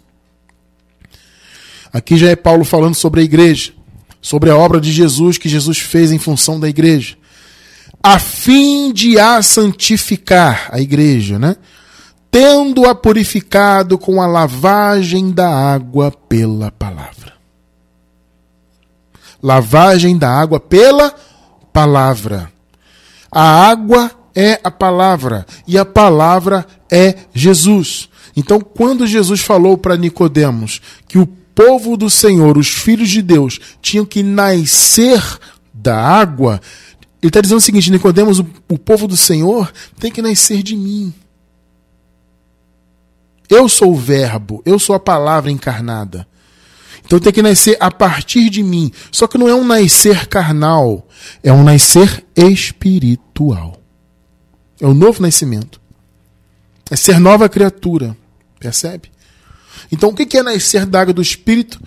[1.91, 3.73] Aqui já é Paulo falando sobre a igreja,
[4.21, 7.15] sobre a obra de Jesus que Jesus fez em função da igreja,
[8.01, 11.55] a fim de a santificar, a igreja, né?
[12.31, 17.32] Tendo-a purificado com a lavagem da água pela palavra
[19.43, 21.13] lavagem da água pela
[21.73, 22.49] palavra.
[23.29, 28.09] A água é a palavra e a palavra é Jesus.
[28.35, 33.59] Então, quando Jesus falou para Nicodemos que o povo do Senhor, os filhos de Deus,
[33.81, 35.21] tinham que nascer
[35.73, 36.61] da água,
[37.21, 40.75] ele está dizendo o seguinte: Nicodemos, o, o povo do Senhor tem que nascer de
[40.75, 41.13] mim.
[43.49, 46.25] Eu sou o Verbo, eu sou a palavra encarnada.
[47.05, 48.91] Então tem que nascer a partir de mim.
[49.11, 51.07] Só que não é um nascer carnal,
[51.43, 53.79] é um nascer espiritual.
[54.79, 55.81] É o novo nascimento.
[56.89, 58.15] É ser nova criatura.
[58.59, 59.11] Percebe?
[59.91, 61.79] Então o que é nascer da água do Espírito?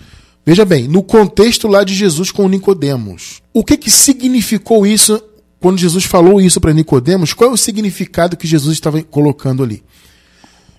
[0.45, 3.41] Veja bem, no contexto lá de Jesus com Nicodemos.
[3.53, 5.21] O que, que significou isso
[5.59, 7.33] quando Jesus falou isso para Nicodemos?
[7.33, 9.83] Qual é o significado que Jesus estava colocando ali?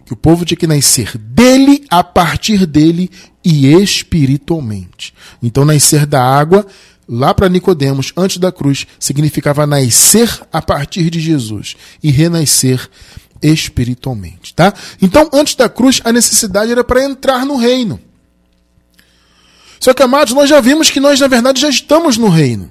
[0.09, 3.11] Que o povo tinha que nascer dele, a partir dele
[3.45, 5.13] e espiritualmente.
[5.43, 6.67] Então, nascer da água,
[7.07, 12.89] lá para Nicodemos, antes da cruz, significava nascer a partir de Jesus e renascer
[13.43, 14.73] espiritualmente, tá?
[15.01, 18.01] Então, antes da cruz, a necessidade era para entrar no reino.
[19.79, 22.71] Só que, amados, nós já vimos que nós, na verdade, já estamos no reino.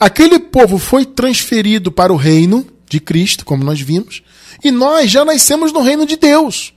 [0.00, 4.22] Aquele povo foi transferido para o reino de Cristo, como nós vimos,
[4.62, 6.72] e nós já nascemos no reino de Deus.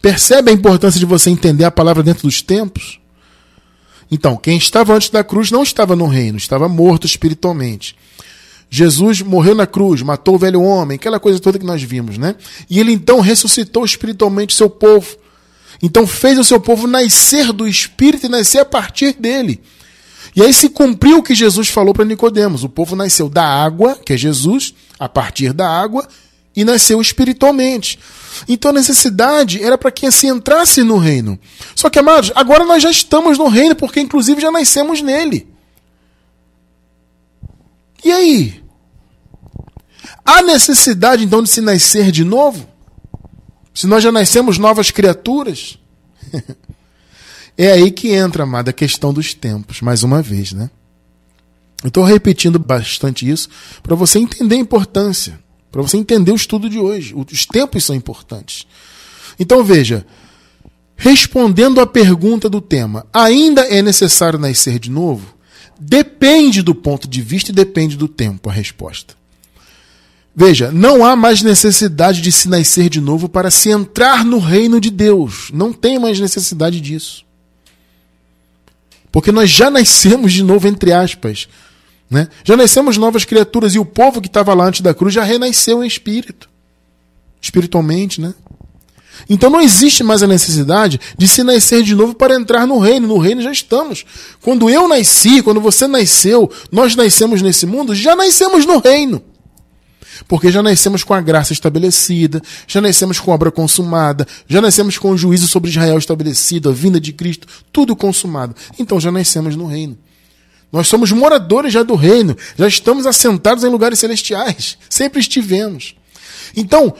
[0.00, 2.98] Percebe a importância de você entender a palavra dentro dos tempos?
[4.10, 7.96] Então, quem estava antes da cruz não estava no reino, estava morto espiritualmente.
[8.68, 12.36] Jesus morreu na cruz, matou o velho homem, aquela coisa toda que nós vimos, né?
[12.68, 15.16] E ele então ressuscitou espiritualmente seu povo.
[15.82, 19.60] Então fez o seu povo nascer do espírito e nascer a partir dele.
[20.34, 22.62] E aí se cumpriu o que Jesus falou para Nicodemos.
[22.62, 26.06] O povo nasceu da água, que é Jesus, a partir da água,
[26.54, 27.98] e nasceu espiritualmente.
[28.48, 31.38] Então a necessidade era para que assim entrasse no reino.
[31.74, 35.48] Só que, amados, agora nós já estamos no reino, porque inclusive já nascemos nele.
[38.04, 38.62] E aí?
[40.24, 42.68] Há necessidade então de se nascer de novo?
[43.74, 45.78] Se nós já nascemos novas criaturas?
[47.62, 50.70] É aí que entra, amada, a questão dos tempos, mais uma vez, né?
[51.84, 53.50] Eu estou repetindo bastante isso
[53.82, 55.38] para você entender a importância,
[55.70, 57.14] para você entender o estudo de hoje.
[57.14, 58.66] Os tempos são importantes.
[59.38, 60.06] Então veja,
[60.96, 65.34] respondendo à pergunta do tema, ainda é necessário nascer de novo?
[65.78, 69.14] Depende do ponto de vista e depende do tempo a resposta.
[70.34, 74.80] Veja, não há mais necessidade de se nascer de novo para se entrar no reino
[74.80, 75.50] de Deus.
[75.52, 77.28] Não tem mais necessidade disso.
[79.12, 81.48] Porque nós já nascemos de novo, entre aspas.
[82.08, 82.28] Né?
[82.44, 85.82] Já nascemos novas criaturas e o povo que estava lá antes da cruz já renasceu
[85.82, 86.48] em espírito.
[87.40, 88.34] Espiritualmente, né?
[89.28, 93.06] Então não existe mais a necessidade de se nascer de novo para entrar no reino.
[93.06, 94.04] No reino já estamos.
[94.40, 99.22] Quando eu nasci, quando você nasceu, nós nascemos nesse mundo, já nascemos no reino.
[100.28, 104.98] Porque já nascemos com a graça estabelecida, já nascemos com a obra consumada, já nascemos
[104.98, 108.54] com o juízo sobre Israel estabelecido, a vinda de Cristo, tudo consumado.
[108.78, 109.98] Então já nascemos no reino.
[110.72, 115.96] Nós somos moradores já do reino, já estamos assentados em lugares celestiais, sempre estivemos.
[116.56, 116.94] Então,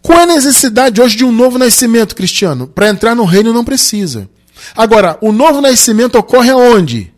[0.00, 2.68] qual é a necessidade hoje de um novo nascimento, cristiano?
[2.68, 4.28] Para entrar no reino não precisa.
[4.76, 7.12] Agora, o novo nascimento ocorre aonde?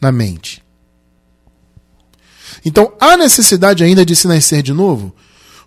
[0.00, 0.62] Na mente.
[2.68, 5.10] Então, há necessidade ainda de se nascer de novo?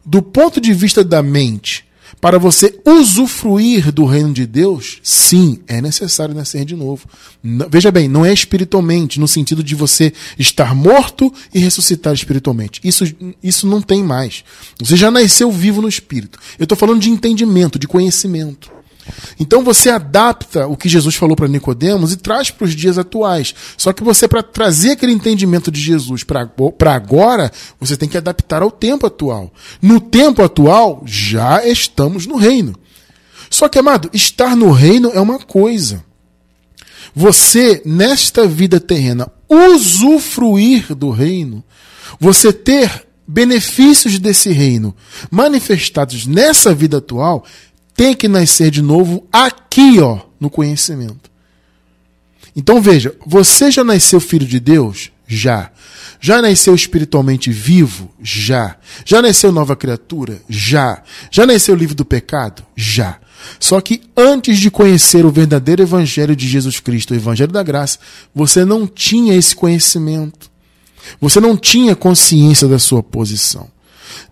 [0.05, 1.83] Do ponto de vista da mente,
[2.21, 7.07] para você usufruir do reino de Deus, sim, é necessário nascer de novo.
[7.71, 12.79] Veja bem, não é espiritualmente, no sentido de você estar morto e ressuscitar espiritualmente.
[12.83, 13.03] Isso,
[13.41, 14.43] isso não tem mais.
[14.79, 16.37] Você já nasceu vivo no espírito.
[16.59, 18.71] Eu estou falando de entendimento, de conhecimento.
[19.39, 23.53] Então você adapta o que Jesus falou para Nicodemos e traz para os dias atuais.
[23.77, 28.61] Só que você para trazer aquele entendimento de Jesus para agora, você tem que adaptar
[28.61, 29.51] ao tempo atual.
[29.81, 32.75] No tempo atual, já estamos no reino.
[33.49, 36.03] Só que, amado, estar no reino é uma coisa.
[37.13, 41.61] Você, nesta vida terrena, usufruir do reino,
[42.19, 44.95] você ter benefícios desse reino
[45.29, 47.45] manifestados nessa vida atual,
[48.01, 51.29] tem que nascer de novo aqui, ó, no conhecimento.
[52.55, 55.11] Então veja, você já nasceu filho de Deus?
[55.27, 55.69] Já.
[56.19, 58.09] Já nasceu espiritualmente vivo?
[58.19, 58.75] Já.
[59.05, 60.41] Já nasceu nova criatura?
[60.49, 61.03] Já.
[61.29, 62.63] Já nasceu livre do pecado?
[62.75, 63.19] Já.
[63.59, 67.99] Só que antes de conhecer o verdadeiro evangelho de Jesus Cristo, o evangelho da graça,
[68.33, 70.49] você não tinha esse conhecimento.
[71.19, 73.69] Você não tinha consciência da sua posição.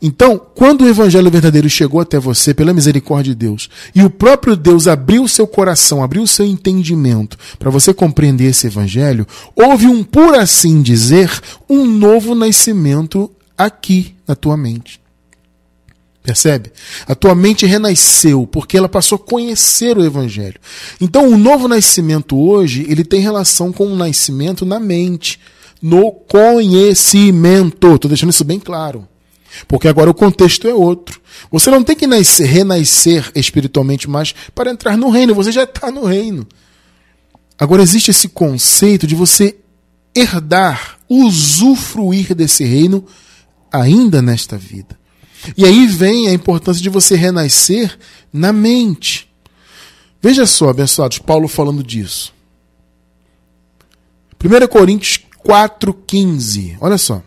[0.02, 4.56] Então, quando o evangelho verdadeiro chegou até você pela misericórdia de Deus, e o próprio
[4.56, 10.04] Deus abriu seu coração, abriu o seu entendimento para você compreender esse evangelho, houve um,
[10.04, 11.30] por assim dizer,
[11.70, 15.00] um novo nascimento aqui na tua mente.
[16.22, 16.72] Percebe?
[17.08, 20.60] A tua mente renasceu porque ela passou a conhecer o evangelho.
[21.02, 25.40] Então, o novo nascimento hoje, ele tem relação com o nascimento na mente,
[25.82, 27.96] no conhecimento.
[27.96, 29.08] Estou deixando isso bem claro.
[29.68, 31.22] Porque agora o contexto é outro.
[31.52, 35.92] Você não tem que nascer, renascer espiritualmente mais para entrar no reino, você já está
[35.92, 36.48] no reino.
[37.58, 39.58] Agora existe esse conceito de você
[40.16, 43.06] herdar, usufruir desse reino
[43.72, 44.98] ainda nesta vida.
[45.56, 47.98] E aí vem a importância de você renascer
[48.32, 49.30] na mente.
[50.22, 52.34] Veja só, abençoados, Paulo falando disso.
[54.44, 56.78] 1 Coríntios 4,15.
[56.80, 57.22] Olha só.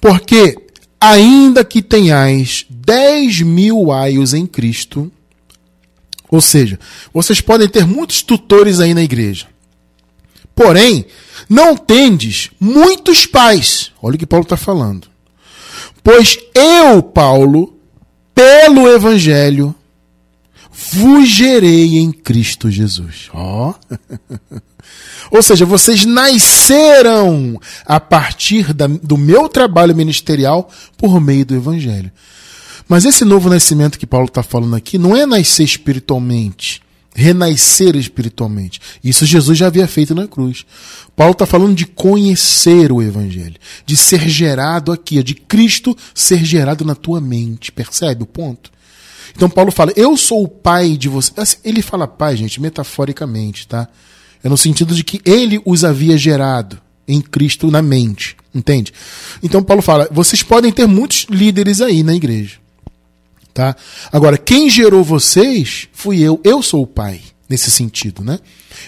[0.00, 0.56] Porque,
[1.00, 5.10] ainda que tenhais 10 mil aios em Cristo,
[6.30, 6.78] ou seja,
[7.12, 9.46] vocês podem ter muitos tutores aí na igreja.
[10.54, 11.06] Porém,
[11.48, 13.92] não tendes muitos pais.
[14.02, 15.08] Olha o que Paulo está falando.
[16.02, 17.78] Pois eu, Paulo,
[18.34, 19.74] pelo Evangelho,
[20.92, 23.28] vos em Cristo Jesus.
[23.32, 23.72] Ó.
[23.72, 24.58] Oh.
[25.30, 32.10] Ou seja, vocês nasceram a partir da, do meu trabalho ministerial por meio do Evangelho.
[32.88, 36.80] Mas esse novo nascimento que Paulo está falando aqui não é nascer espiritualmente,
[37.14, 38.80] renascer espiritualmente.
[39.04, 40.64] Isso Jesus já havia feito na cruz.
[41.14, 46.84] Paulo está falando de conhecer o Evangelho, de ser gerado aqui, de Cristo ser gerado
[46.84, 47.70] na tua mente.
[47.70, 48.72] Percebe o ponto?
[49.36, 51.30] Então Paulo fala, eu sou o pai de você.
[51.36, 53.86] Assim, ele fala pai, gente, metaforicamente, tá?
[54.42, 58.36] É no sentido de que ele os havia gerado em Cristo na mente.
[58.54, 58.92] Entende?
[59.42, 62.56] Então Paulo fala: vocês podem ter muitos líderes aí na igreja.
[63.52, 63.74] Tá?
[64.12, 66.40] Agora, quem gerou vocês fui eu.
[66.44, 68.22] Eu sou o Pai, nesse sentido.
[68.22, 68.38] Né?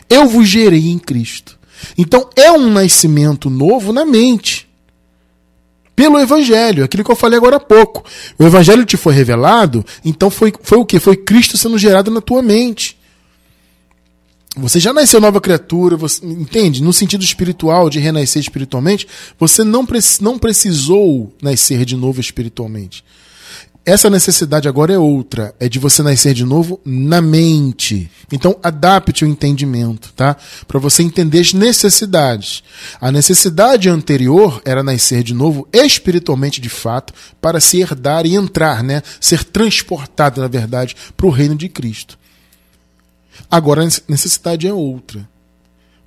[0.08, 1.58] Eu vos gerei em Cristo.
[1.96, 4.68] Então é um nascimento novo na mente.
[5.96, 8.04] Pelo Evangelho, aquilo que eu falei agora há pouco.
[8.38, 10.98] O Evangelho te foi revelado, então foi, foi o que?
[10.98, 12.96] Foi Cristo sendo gerado na tua mente.
[14.56, 16.82] Você já nasceu nova criatura, você, entende?
[16.82, 19.06] No sentido espiritual, de renascer espiritualmente,
[19.38, 19.86] você não,
[20.20, 23.04] não precisou nascer de novo espiritualmente.
[23.86, 28.10] Essa necessidade agora é outra, é de você nascer de novo na mente.
[28.30, 30.36] Então, adapte o entendimento, tá?
[30.68, 32.62] Para você entender as necessidades.
[33.00, 38.82] A necessidade anterior era nascer de novo espiritualmente de fato, para se herdar e entrar,
[38.82, 39.02] né?
[39.18, 42.19] Ser transportado, na verdade, para o reino de Cristo.
[43.50, 45.28] Agora a necessidade é outra.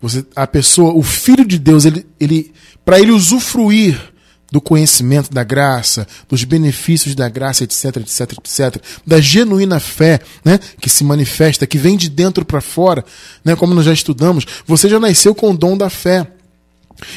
[0.01, 2.51] Você, a pessoa, o filho de Deus, ele, ele
[2.83, 4.13] para ele usufruir
[4.51, 10.59] do conhecimento da graça, dos benefícios da graça, etc, etc, etc, da genuína fé, né,
[10.79, 13.03] que se manifesta, que vem de dentro para fora,
[13.43, 16.27] né, como nós já estudamos, você já nasceu com o dom da fé.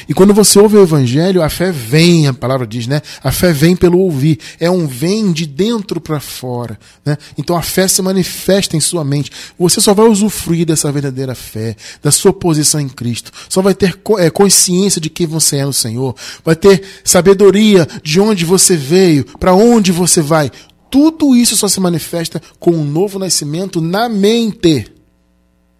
[0.07, 3.01] E quando você ouve o evangelho, a fé vem, a palavra diz, né?
[3.23, 4.39] A fé vem pelo ouvir.
[4.59, 7.17] É um vem de dentro para fora, né?
[7.37, 9.31] Então a fé se manifesta em sua mente.
[9.57, 13.31] Você só vai usufruir dessa verdadeira fé, da sua posição em Cristo.
[13.49, 16.15] Só vai ter é, consciência de quem você é no Senhor.
[16.43, 20.51] Vai ter sabedoria de onde você veio, para onde você vai.
[20.89, 24.89] Tudo isso só se manifesta com um novo nascimento na mente,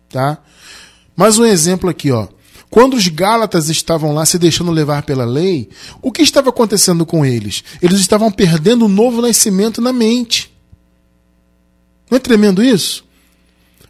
[0.10, 0.38] tá?
[1.16, 2.28] Mais um exemplo aqui, ó.
[2.70, 5.70] Quando os Gálatas estavam lá se deixando levar pela lei,
[6.02, 7.64] o que estava acontecendo com eles?
[7.82, 10.54] Eles estavam perdendo o novo nascimento na mente.
[12.10, 13.06] Não é tremendo isso?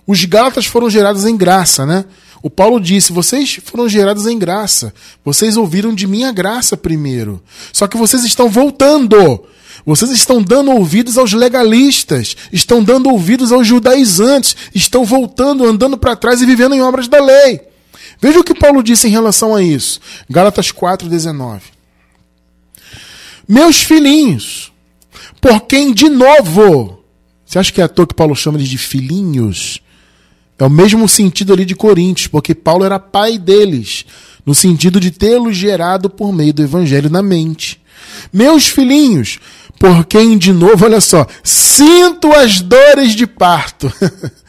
[0.05, 2.05] Os Gálatas foram gerados em graça, né?
[2.41, 4.93] O Paulo disse: vocês foram gerados em graça.
[5.25, 7.41] Vocês ouviram de minha graça primeiro.
[7.73, 9.43] Só que vocês estão voltando.
[9.85, 16.15] Vocês estão dando ouvidos aos legalistas, estão dando ouvidos aos judaizantes, estão voltando, andando para
[16.15, 17.61] trás e vivendo em obras da lei.
[18.19, 19.99] Veja o que Paulo disse em relação a isso.
[20.29, 21.61] Gálatas 4:19.
[23.47, 24.71] Meus filhinhos,
[25.39, 27.03] por quem de novo,
[27.45, 29.81] você acha que é à toa que Paulo chama eles de filhinhos?
[30.59, 34.05] É o mesmo sentido ali de Coríntios, porque Paulo era pai deles,
[34.45, 37.79] no sentido de tê-los gerado por meio do evangelho na mente.
[38.33, 39.39] Meus filhinhos,
[39.79, 43.91] por quem de novo, olha só, sinto as dores de parto.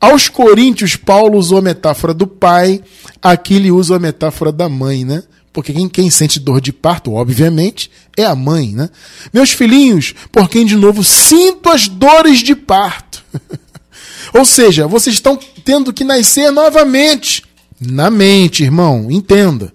[0.00, 2.82] Aos Coríntios, Paulo usou a metáfora do pai,
[3.22, 5.22] aqui ele usa a metáfora da mãe, né?
[5.52, 8.90] Porque quem, quem sente dor de parto, obviamente, é a mãe, né?
[9.32, 13.24] Meus filhinhos, por quem de novo sinto as dores de parto.
[14.34, 17.42] Ou seja, vocês estão tendo que nascer novamente.
[17.80, 19.72] Na mente, irmão, entenda.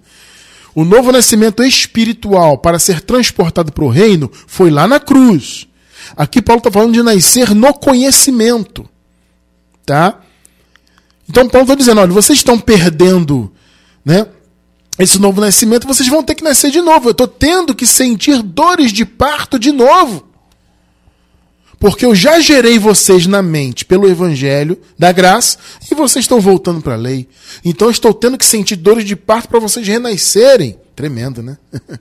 [0.74, 5.66] O novo nascimento espiritual para ser transportado para o reino foi lá na cruz.
[6.16, 8.88] Aqui Paulo está falando de nascer no conhecimento.
[9.84, 10.20] Tá?
[11.28, 13.52] Então Paulo está dizendo: olha, vocês estão perdendo
[14.04, 14.26] né,
[14.98, 17.08] esse novo nascimento, vocês vão ter que nascer de novo.
[17.08, 20.32] Eu estou tendo que sentir dores de parto de novo.
[21.78, 25.58] Porque eu já gerei vocês na mente pelo evangelho da graça
[25.90, 27.28] e vocês estão voltando para a lei.
[27.64, 30.78] Então eu estou tendo que sentir dores de parto para vocês renascerem.
[30.94, 31.56] Tremendo, né?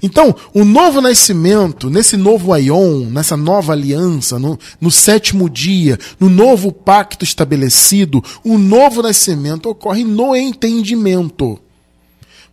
[0.00, 6.30] Então, o novo nascimento, nesse novo aion, nessa nova aliança, no, no, sétimo dia, no
[6.30, 11.58] novo pacto estabelecido, o novo nascimento ocorre no entendimento.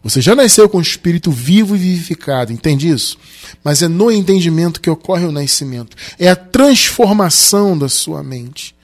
[0.04, 3.20] Você já nasceu com o espírito vivo e vivificado, entende isso?
[3.64, 5.96] Mas é no entendimento que ocorre o nascimento.
[6.18, 8.76] É a transformação da sua mente.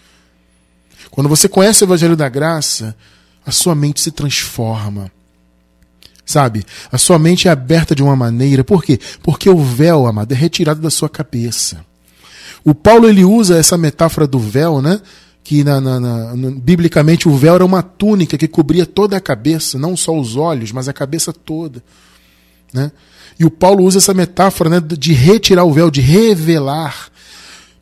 [1.09, 2.95] Quando você conhece o Evangelho da Graça,
[3.45, 5.11] a sua mente se transforma.
[6.25, 6.63] Sabe?
[6.91, 8.63] A sua mente é aberta de uma maneira.
[8.63, 8.99] Por quê?
[9.21, 11.85] Porque o véu, amado, é retirado da sua cabeça.
[12.63, 15.01] O Paulo ele usa essa metáfora do véu, né?
[15.43, 19.77] que na, na, na, biblicamente o véu era uma túnica que cobria toda a cabeça,
[19.77, 21.83] não só os olhos, mas a cabeça toda.
[22.73, 22.91] Né?
[23.37, 27.09] E o Paulo usa essa metáfora né, de retirar o véu, de revelar.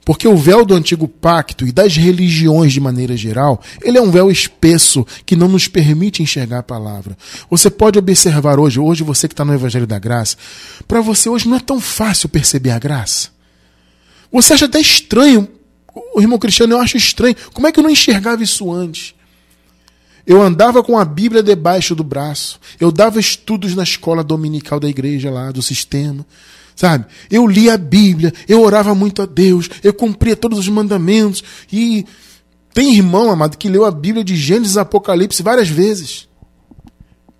[0.03, 4.09] Porque o véu do antigo pacto e das religiões de maneira geral, ele é um
[4.09, 7.15] véu espesso que não nos permite enxergar a palavra.
[7.49, 10.37] Você pode observar hoje, hoje você que está no Evangelho da Graça,
[10.87, 13.29] para você hoje não é tão fácil perceber a graça.
[14.31, 15.47] Você acha até estranho
[16.13, 17.35] o irmão Cristiano, eu acho estranho.
[17.53, 19.13] Como é que eu não enxergava isso antes?
[20.25, 22.59] Eu andava com a Bíblia debaixo do braço.
[22.79, 26.25] Eu dava estudos na escola dominical da igreja lá, do sistema.
[26.81, 27.05] Sabe?
[27.29, 31.43] Eu lia a Bíblia, eu orava muito a Deus, eu cumpria todos os mandamentos.
[31.71, 32.07] E
[32.73, 36.27] tem irmão, amado, que leu a Bíblia de Gênesis e Apocalipse várias vezes.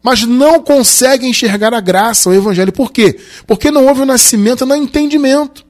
[0.03, 2.71] Mas não consegue enxergar a graça, o Evangelho.
[2.71, 3.19] Por quê?
[3.47, 5.65] Porque não houve o nascimento no entendimento.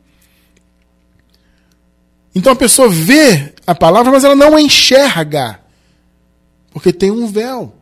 [2.36, 5.62] Então a pessoa vê a palavra, mas ela não enxerga.
[6.74, 7.74] Porque tem um véu.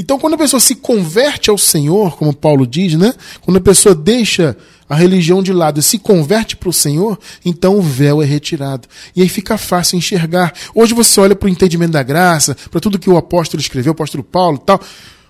[0.00, 3.12] Então, quando a pessoa se converte ao Senhor, como Paulo diz, né?
[3.42, 4.56] Quando a pessoa deixa
[4.90, 8.88] a religião de lado e se converte para o Senhor, então o véu é retirado.
[9.14, 10.52] E aí fica fácil enxergar.
[10.74, 13.94] Hoje você olha para o entendimento da graça, para tudo que o apóstolo escreveu, o
[13.94, 14.80] apóstolo Paulo e tal.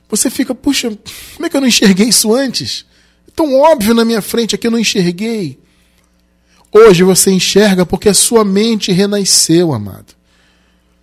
[0.08, 0.88] Você fica, puxa,
[1.34, 2.86] como é que eu não enxerguei isso antes?
[3.28, 5.58] É tão óbvio na minha frente aqui, eu não enxerguei.
[6.72, 10.14] Hoje você enxerga porque a sua mente renasceu, amado.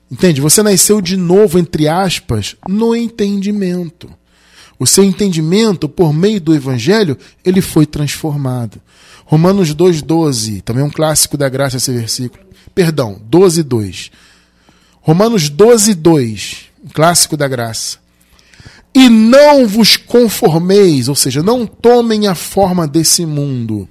[0.10, 0.42] Entende?
[0.42, 4.10] Você nasceu de novo, entre aspas, no entendimento.
[4.80, 8.82] O seu entendimento, por meio do Evangelho, ele foi transformado.
[9.26, 12.44] Romanos 2,12, também um clássico da graça esse versículo.
[12.74, 14.12] Perdão, 12,2.
[15.02, 17.98] Romanos 12,2, um clássico da graça.
[18.94, 23.88] E não vos conformeis, ou seja, não tomem a forma desse mundo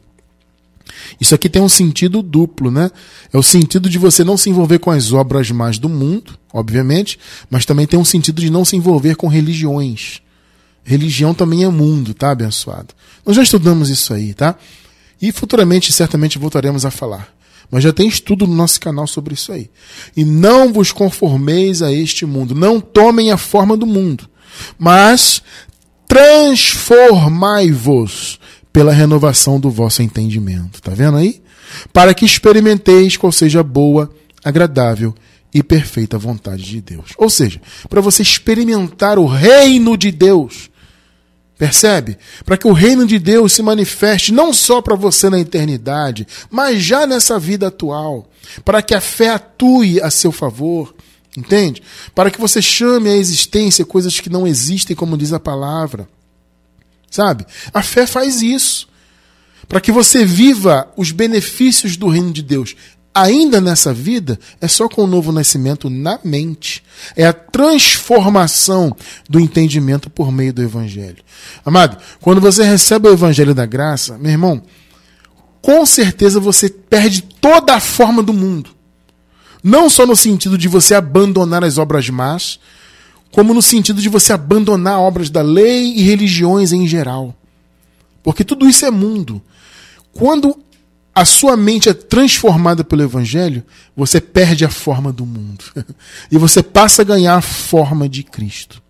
[1.20, 2.91] isso aqui tem um sentido duplo, né?
[3.32, 7.18] É o sentido de você não se envolver com as obras mais do mundo, obviamente,
[7.51, 10.20] mas também tem um sentido de não se envolver com religiões.
[10.87, 12.95] Religião também é mundo, tá, abençoado?
[13.24, 14.55] Nós já estudamos isso aí, tá?
[15.20, 17.34] E futuramente, certamente, voltaremos a falar.
[17.68, 19.68] Mas já tem estudo no nosso canal sobre isso aí.
[20.16, 22.55] E não vos conformeis a este mundo.
[22.55, 24.28] Não tomem a forma do mundo.
[24.78, 25.43] Mas
[26.07, 28.39] transformai-vos
[28.72, 30.80] pela renovação do vosso entendimento.
[30.80, 31.43] Tá vendo aí?
[31.93, 34.09] Para que experimenteis qual seja a boa,
[34.45, 35.12] agradável
[35.53, 37.11] e perfeita vontade de Deus.
[37.16, 40.70] Ou seja, para você experimentar o reino de Deus.
[41.59, 42.18] Percebe?
[42.44, 46.82] Para que o reino de Deus se manifeste não só para você na eternidade, mas
[46.82, 48.28] já nessa vida atual.
[48.64, 50.94] Para que a fé atue a seu favor.
[51.36, 51.82] Entende?
[52.14, 56.09] Para que você chame à existência coisas que não existem, como diz a palavra.
[57.11, 57.46] Sabe?
[57.72, 58.88] A fé faz isso.
[59.68, 62.76] para que você viva os benefícios do reino de Deus
[63.16, 66.82] ainda nessa vida, é só com o novo nascimento na mente.
[67.16, 68.94] É a transformação
[69.28, 71.24] do entendimento por meio do evangelho.
[71.64, 74.62] Amado, quando você recebe o evangelho da graça, meu irmão,
[75.62, 78.70] com certeza você perde toda a forma do mundo.
[79.64, 82.60] Não só no sentido de você abandonar as obras más,
[83.32, 87.34] como no sentido de você abandonar obras da lei e religiões em geral.
[88.22, 89.42] Porque tudo isso é mundo.
[90.12, 90.58] Quando
[91.16, 93.64] a sua mente é transformada pelo Evangelho,
[93.96, 95.64] você perde a forma do mundo.
[96.30, 98.82] e você passa a ganhar a forma de Cristo.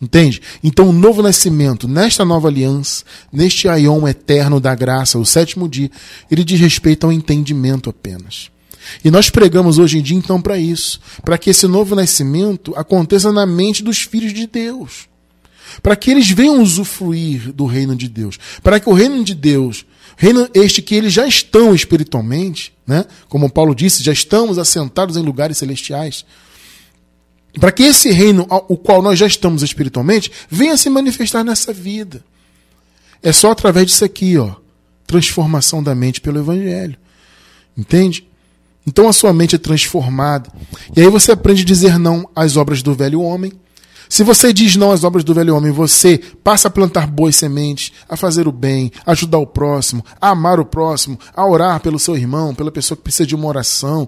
[0.00, 0.40] Entende?
[0.62, 5.90] Então, o novo nascimento, nesta nova aliança, neste aion eterno da graça, o sétimo dia,
[6.30, 8.48] ele diz respeito ao entendimento apenas.
[9.04, 11.00] E nós pregamos hoje em dia, então, para isso.
[11.24, 15.10] Para que esse novo nascimento aconteça na mente dos filhos de Deus
[15.82, 19.86] para que eles venham usufruir do reino de Deus, para que o reino de Deus,
[20.16, 23.04] reino este que eles já estão espiritualmente, né?
[23.28, 26.24] Como Paulo disse, já estamos assentados em lugares celestiais.
[27.58, 32.24] Para que esse reino, o qual nós já estamos espiritualmente, venha se manifestar nessa vida.
[33.22, 34.54] É só através disso aqui, ó,
[35.06, 36.96] transformação da mente pelo evangelho.
[37.76, 38.26] Entende?
[38.86, 40.50] Então a sua mente é transformada.
[40.96, 43.52] E aí você aprende a dizer não às obras do velho homem
[44.12, 47.94] se você diz não às obras do velho homem, você passa a plantar boas sementes,
[48.06, 52.14] a fazer o bem, ajudar o próximo, a amar o próximo, a orar pelo seu
[52.14, 54.06] irmão, pela pessoa que precisa de uma oração,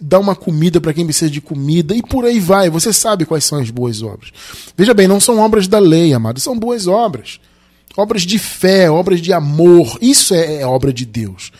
[0.00, 2.70] dar uma comida para quem precisa de comida e por aí vai.
[2.70, 4.30] Você sabe quais são as boas obras.
[4.76, 7.40] Veja bem, não são obras da lei, amado, são boas obras.
[7.96, 9.98] Obras de fé, obras de amor.
[10.00, 11.50] Isso é, é obra de Deus.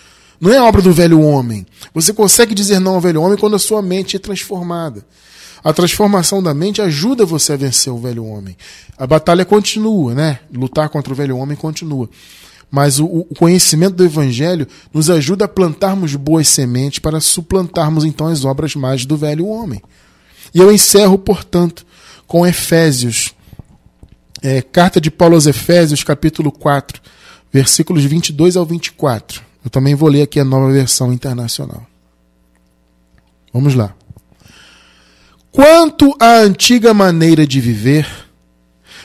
[0.40, 1.66] Não é obra do velho homem.
[1.92, 5.04] Você consegue dizer não ao velho homem quando a sua mente é transformada.
[5.62, 8.56] A transformação da mente ajuda você a vencer o velho homem.
[8.96, 10.40] A batalha continua, né?
[10.52, 12.08] Lutar contra o velho homem continua.
[12.70, 18.28] Mas o, o conhecimento do Evangelho nos ajuda a plantarmos boas sementes para suplantarmos então
[18.28, 19.82] as obras mais do velho homem.
[20.54, 21.84] E eu encerro, portanto,
[22.26, 23.34] com Efésios,
[24.42, 27.02] é, carta de Paulo aos Efésios, capítulo 4,
[27.52, 29.42] versículos 22 ao 24.
[29.64, 31.86] Eu também vou ler aqui a nova versão internacional.
[33.52, 33.94] Vamos lá.
[35.52, 38.06] Quanto à antiga maneira de viver,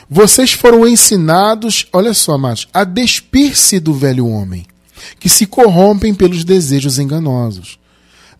[0.08, 4.64] vocês foram ensinados, olha só, amados, a despir-se do velho homem,
[5.18, 7.78] que se corrompem pelos desejos enganosos.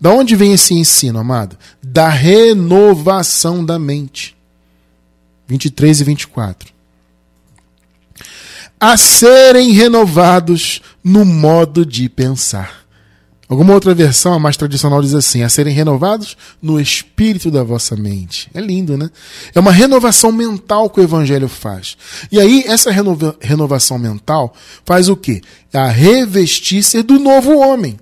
[0.01, 1.57] Da onde vem esse ensino, amado?
[1.83, 4.37] Da renovação da mente.
[5.49, 6.73] 23 e 24.
[8.79, 12.86] A serem renovados no modo de pensar
[13.49, 17.95] Alguma outra versão, a mais tradicional, diz assim: a serem renovados no espírito da vossa
[17.95, 18.51] mente.
[18.53, 19.09] É lindo, né?
[19.55, 21.97] É uma renovação mental que o evangelho faz.
[22.31, 24.53] E aí, essa renova renovação mental
[24.85, 25.43] faz o quê?
[25.73, 27.97] A revestir-se do novo homem,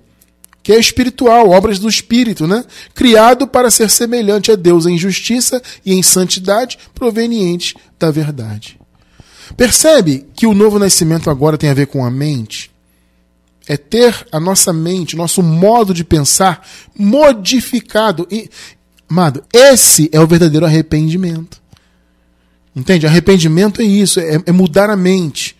[0.63, 2.65] que é espiritual, obras do espírito, né?
[2.95, 8.79] Criado para ser semelhante a Deus em justiça e em santidade provenientes da verdade.
[9.55, 12.71] Percebe que o novo nascimento agora tem a ver com a mente?
[13.67, 16.65] É ter a nossa mente, nosso modo de pensar
[16.97, 18.27] modificado.
[18.29, 18.49] E,
[19.09, 21.61] amado, esse é o verdadeiro arrependimento.
[22.75, 23.07] Entende?
[23.07, 25.55] Arrependimento é isso, é, é mudar a mente.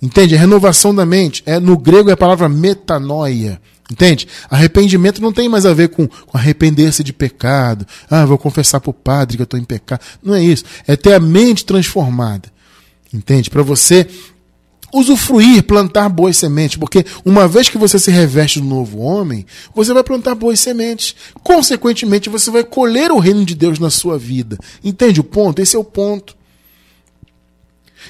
[0.00, 0.36] Entende?
[0.36, 1.42] A renovação da mente.
[1.46, 3.60] É, no grego é a palavra metanoia.
[3.90, 4.26] Entende?
[4.50, 7.86] Arrependimento não tem mais a ver com, com arrepender-se de pecado.
[8.10, 10.00] Ah, vou confessar para o padre que eu estou em pecado.
[10.22, 10.64] Não é isso.
[10.86, 12.52] É ter a mente transformada.
[13.12, 13.48] Entende?
[13.48, 14.06] Para você
[14.92, 19.92] usufruir, plantar boas sementes, porque uma vez que você se reveste do novo homem, você
[19.92, 21.14] vai plantar boas sementes.
[21.42, 24.58] Consequentemente, você vai colher o reino de Deus na sua vida.
[24.82, 25.60] Entende o ponto?
[25.60, 26.36] Esse é o ponto.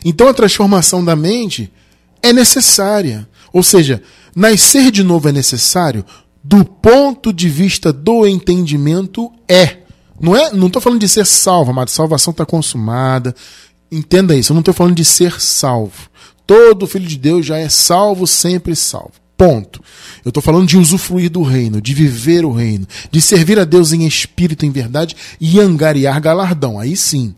[0.04, 1.72] Então a transformação da mente
[2.22, 3.28] é necessária.
[3.52, 4.02] Ou seja,
[4.34, 6.04] nascer de novo é necessário
[6.46, 9.78] do ponto de vista do entendimento é.
[10.20, 13.34] Não é, não estou falando de ser salvo, mas salvação está consumada.
[13.90, 16.08] Entenda isso, eu não estou falando de ser salvo.
[16.46, 19.12] Todo filho de Deus já é salvo, sempre salvo.
[19.36, 19.82] Ponto.
[20.24, 23.92] Eu estou falando de usufruir do reino, de viver o reino, de servir a Deus
[23.92, 26.78] em espírito, em verdade e angariar galardão.
[26.78, 27.34] Aí sim.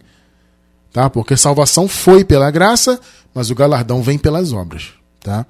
[0.92, 1.10] Tá?
[1.10, 3.00] Porque salvação foi pela graça,
[3.34, 4.90] mas o galardão vem pelas obras.
[5.20, 5.44] Tá?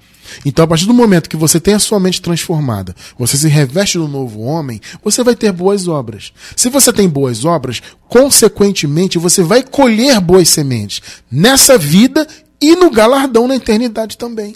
[0.44, 3.98] Então, a partir do momento que você tem a sua mente transformada, você se reveste
[3.98, 6.32] do novo homem, você vai ter boas obras.
[6.56, 12.26] Se você tem boas obras, consequentemente você vai colher boas sementes nessa vida
[12.60, 14.54] e no galardão na eternidade também.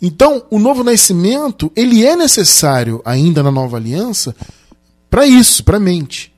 [0.00, 4.34] Então, o novo nascimento, ele é necessário ainda na nova aliança
[5.08, 6.32] para isso, para a mente.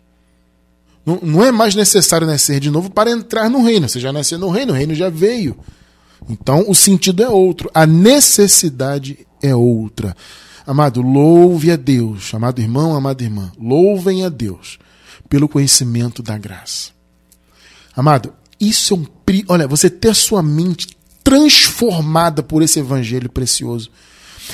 [1.04, 3.88] Não, não é mais necessário nascer de novo para entrar no reino.
[3.88, 5.56] Você já nasceu no reino, o reino já veio.
[6.28, 10.16] Então o sentido é outro, a necessidade é outra.
[10.66, 14.78] Amado, louve a Deus, amado irmão, amada irmã, louvem a Deus
[15.28, 16.90] pelo conhecimento da graça.
[17.94, 19.06] Amado, isso é um.
[19.48, 23.90] Olha, você ter sua mente transformada por esse evangelho precioso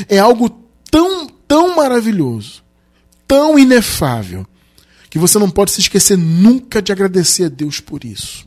[0.09, 0.49] é algo
[0.91, 2.63] tão, tão maravilhoso,
[3.29, 4.47] tão inefável,
[5.11, 8.47] que você não pode se esquecer nunca de agradecer a Deus por isso.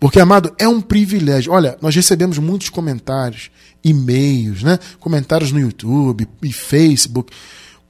[0.00, 1.52] Porque, amado, é um privilégio.
[1.52, 3.50] Olha, nós recebemos muitos comentários,
[3.82, 4.78] e-mails, né?
[4.98, 7.32] Comentários no YouTube e Facebook.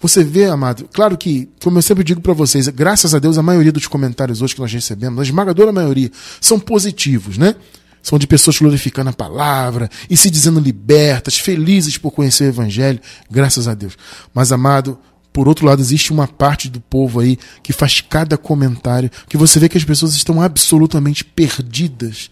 [0.00, 3.42] Você vê, amado, claro que, como eu sempre digo para vocês, graças a Deus, a
[3.42, 7.54] maioria dos comentários hoje que nós recebemos, a esmagadora maioria, são positivos, né?
[8.02, 13.00] São de pessoas glorificando a palavra e se dizendo libertas, felizes por conhecer o Evangelho,
[13.30, 13.96] graças a Deus.
[14.32, 14.98] Mas, amado,
[15.36, 19.60] por outro lado, existe uma parte do povo aí que faz cada comentário que você
[19.60, 22.30] vê que as pessoas estão absolutamente perdidas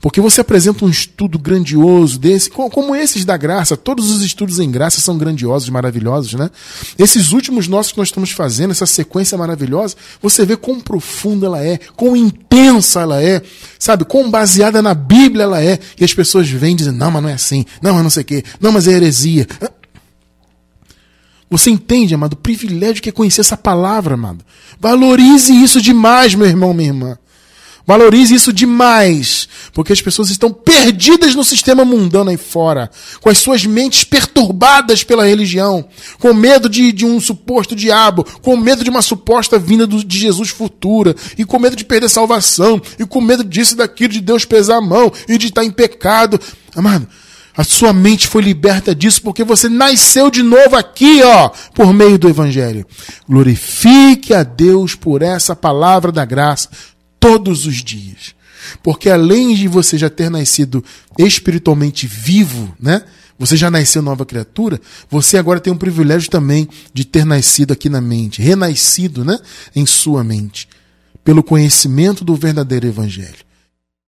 [0.00, 4.70] porque você apresenta um estudo grandioso desse, como esses da graça, todos os estudos em
[4.70, 6.50] graça são grandiosos, maravilhosos, né?
[6.98, 11.64] Esses últimos nossos que nós estamos fazendo, essa sequência maravilhosa, você vê quão profunda ela
[11.64, 13.42] é, quão intensa ela é,
[13.78, 14.04] sabe?
[14.04, 15.78] Quão baseada na Bíblia ela é.
[15.98, 18.26] E as pessoas vêm dizendo, não, mas não é assim, não, mas não sei o
[18.26, 19.46] quê, não, mas é heresia.
[21.48, 24.44] Você entende, amado, o privilégio que é conhecer essa palavra, amado.
[24.80, 27.18] Valorize isso demais, meu irmão, minha irmã.
[27.86, 32.90] Valorize isso demais, porque as pessoas estão perdidas no sistema mundano aí fora,
[33.20, 35.86] com as suas mentes perturbadas pela religião,
[36.18, 40.18] com medo de, de um suposto diabo, com medo de uma suposta vinda do, de
[40.18, 44.20] Jesus futura, e com medo de perder salvação, e com medo disso e daquilo, de
[44.20, 46.40] Deus pesar a mão e de estar em pecado.
[46.74, 47.06] Amado,
[47.56, 52.18] a sua mente foi liberta disso porque você nasceu de novo aqui, ó, por meio
[52.18, 52.86] do Evangelho.
[53.26, 56.68] Glorifique a Deus por essa palavra da graça
[57.18, 58.34] todos os dias.
[58.82, 60.84] Porque além de você já ter nascido
[61.18, 63.02] espiritualmente vivo, né?
[63.38, 64.80] Você já nasceu nova criatura,
[65.10, 69.38] você agora tem o privilégio também de ter nascido aqui na mente, renascido, né,
[69.74, 70.66] em sua mente,
[71.22, 73.44] pelo conhecimento do verdadeiro evangelho.